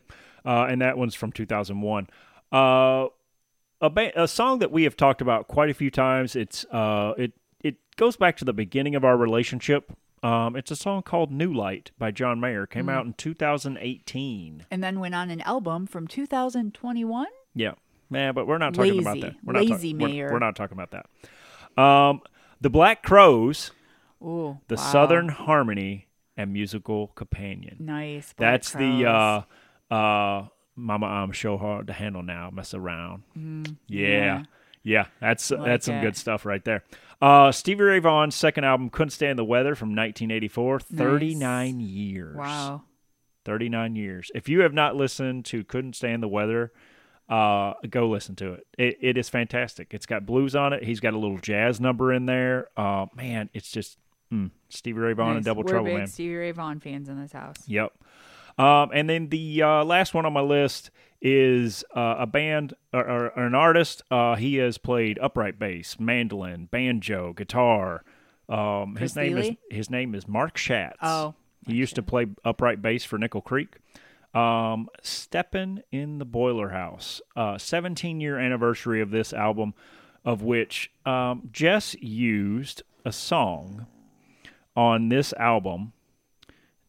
[0.44, 2.09] uh, and that one's from two thousand one.
[2.52, 3.06] Uh,
[3.80, 6.34] a ba- a song that we have talked about quite a few times.
[6.36, 7.32] It's uh, it
[7.62, 9.92] it goes back to the beginning of our relationship.
[10.22, 12.66] Um, it's a song called "New Light" by John Mayer.
[12.66, 12.92] Came Mm.
[12.92, 14.66] out in 2018.
[14.70, 17.26] And then went on an album from 2021.
[17.54, 17.72] Yeah,
[18.11, 19.34] man, but we're not talking about that.
[19.44, 20.32] We're not talk- Lazy we're- Mayer.
[20.32, 21.80] We're, not talking about that.
[21.80, 22.20] Um,
[22.61, 23.70] the Black Crowes,
[24.20, 24.82] Ooh, the wow.
[24.82, 26.07] Southern Harmony
[26.39, 27.76] and Musical Companion.
[27.80, 28.32] Nice.
[28.32, 31.07] Black That's the uh, uh, Mama.
[31.07, 32.49] I'm so hard to handle now.
[32.51, 33.24] Mess around.
[33.34, 33.41] yeah.
[33.43, 34.43] Mm, yeah.
[34.84, 36.01] Yeah, that's Like that's some it.
[36.03, 36.82] good stuff right there.
[37.20, 40.80] Uh, Stevie Ray Vaughan's second album, "Couldn't Stand the Weather" from 1984.
[40.80, 42.36] 39 years.
[42.36, 42.82] Wow.
[43.45, 44.30] 39 years.
[44.34, 46.72] If you have not listened to Couldn't Stand the Weather,
[47.28, 48.66] uh, go listen to it.
[48.78, 48.99] it.
[49.01, 49.93] It is fantastic.
[49.93, 50.84] It's got blues on it.
[50.84, 52.68] He's got a little jazz number in there.
[52.76, 53.99] Uh, man, it's just
[54.33, 55.45] mm, Stevie Ray Vaughan and Nice.
[55.45, 56.07] Double We're Trouble, big man.
[56.07, 57.57] Stevie Ray Vaughan fans in this house.
[57.66, 57.93] Yep.
[58.59, 63.01] Um, and then the uh, last one on my list is uh, a band or,
[63.01, 64.03] or, or an artist.
[64.11, 68.05] Uh, he has played upright bass, mandolin, banjo, guitar.
[68.49, 70.97] Um, his name is his name is Mark Schatz.
[71.03, 71.35] Oh,
[71.66, 73.76] he used to play upright bass for Nickel Creek.
[74.35, 79.74] Um, Steppin' in the Boiler House, uh, 17 year anniversary of this album,
[80.24, 83.87] of which um, Jess used a song
[84.79, 85.93] on this album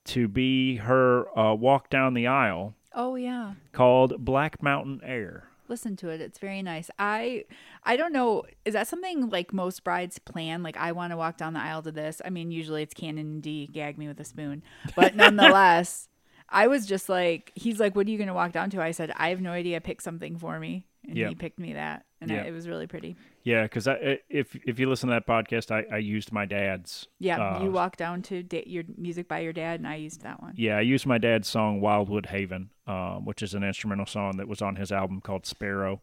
[0.05, 3.53] to be her uh, walk down the aisle Oh yeah.
[3.71, 5.45] called Black Mountain Air.
[5.67, 6.21] Listen to it.
[6.21, 6.89] It's very nice.
[6.99, 7.45] I
[7.83, 8.43] I don't know.
[8.65, 10.61] Is that something like most brides plan?
[10.61, 12.21] Like I want to walk down the aisle to this.
[12.23, 14.61] I mean, usually it's Canon D, gag me with a spoon.
[14.95, 16.09] But nonetheless,
[16.47, 18.91] I was just like, he's like, "What are you going to walk down to?" I
[18.91, 19.79] said, "I have no idea.
[19.81, 21.29] Pick something for me." And Yeah.
[21.29, 23.15] he picked me that, and I, it was really pretty.
[23.43, 23.87] Yeah, because
[24.29, 27.07] if if you listen to that podcast, I, I used my dad's.
[27.19, 30.21] Yeah, uh, you walk down to da- your music by your dad, and I used
[30.21, 30.53] that one.
[30.55, 34.47] Yeah, I used my dad's song "Wildwood Haven," um, which is an instrumental song that
[34.47, 36.01] was on his album called "Sparrow."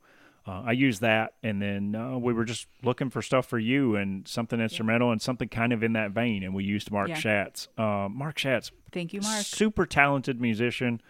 [0.48, 3.96] Uh, I used that, and then uh, we were just looking for stuff for you
[3.96, 7.16] and something instrumental and something kind of in that vein, and we used Mark Yeah.
[7.16, 7.68] Schatz.
[7.76, 9.44] Uh, Mark Schatz, Thank you, Mark.
[9.44, 11.00] super talented musician.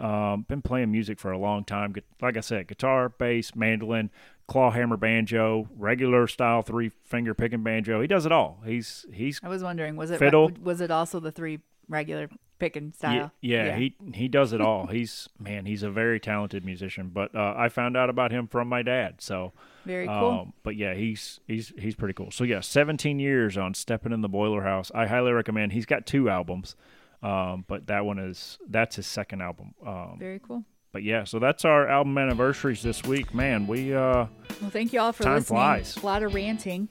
[0.00, 1.94] Um, been playing music for a long time.
[2.20, 4.10] Like I said, guitar, bass, mandolin,
[4.48, 8.00] clawhammer banjo, regular style three finger picking banjo.
[8.00, 8.62] He does it all.
[8.64, 10.50] He's he's I was wondering, was it Fiddle.
[10.62, 13.32] was it also the three regular picking Yeah, style?
[13.42, 14.86] yeah, he he does it all.
[14.86, 17.10] he's man, he's a very talented musician.
[17.12, 19.16] But uh, I found out about him from my dad.
[19.20, 19.52] So,
[19.84, 20.14] very cool.
[20.30, 22.30] um, but yeah, he's he's he's pretty cool.
[22.30, 24.90] So yeah, 17 years on Stepping in the Boiler House.
[24.94, 25.72] I highly recommend.
[25.72, 26.76] He's got two albums,
[27.22, 29.74] um, but that one is that's his second album.
[29.86, 30.64] Um, very cool.
[30.92, 33.32] but yeah, so that's our album anniversaries this week.
[33.34, 34.26] Man, we uh,
[34.60, 35.56] Well, thank you all for Time listening.
[35.58, 35.96] flies.
[35.96, 36.88] A lot of ranting,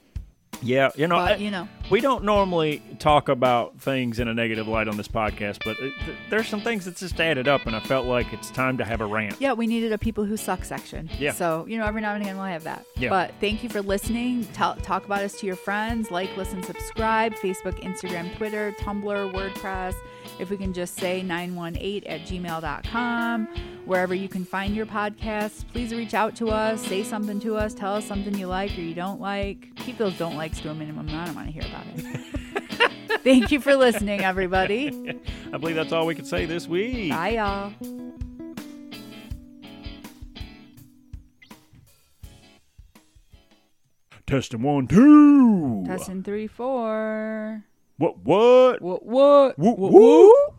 [0.64, 4.68] yeah, you know, but you know, we don't normally talk about things in a negative
[4.68, 7.74] light on this podcast, but it, th- there's some things that just added up, and
[7.74, 9.40] I felt like it's time to have a rant.
[9.40, 11.10] yeah, we needed a people who suck section.
[11.18, 11.32] Yeah.
[11.32, 12.84] So you know, every now and again we'll have that.
[12.96, 13.08] Yeah.
[13.10, 14.44] But thank you for listening.
[14.52, 16.10] Talk about us to your friends.
[16.12, 17.34] Like, listen, subscribe.
[17.34, 19.94] Facebook, Instagram, Twitter, Tumblr, WordPress.
[20.38, 23.46] If we can just say 918 at gmail.com.
[23.84, 26.86] Wherever you can find your podcasts, please reach out to us.
[26.86, 27.74] Say something to us.
[27.74, 29.74] Tell us something you like or you don't like.
[29.76, 31.08] Keep those don't likes to a minimum.
[31.10, 33.20] I don't want to hear about it.
[33.22, 35.18] Thank you for listening, everybody.
[35.52, 37.10] I believe that's all we can say this week.
[37.10, 37.72] Bye, y'all.
[44.26, 45.84] Testing one, two.
[45.86, 47.64] Testing three, four.
[48.02, 48.18] What?
[48.24, 48.82] What?
[48.82, 49.06] What?
[49.06, 49.58] What?
[49.58, 49.92] What?
[49.92, 50.54] whoop.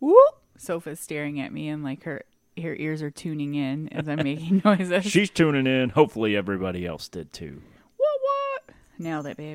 [0.00, 0.34] Whoop.
[0.56, 2.22] Sofa's staring at me and like her
[2.58, 5.04] her ears are tuning in as I'm making noises.
[5.04, 5.90] She's tuning in.
[5.90, 7.60] Hopefully, everybody else did too.
[7.98, 8.74] what what?
[8.98, 9.50] Nailed it, babe.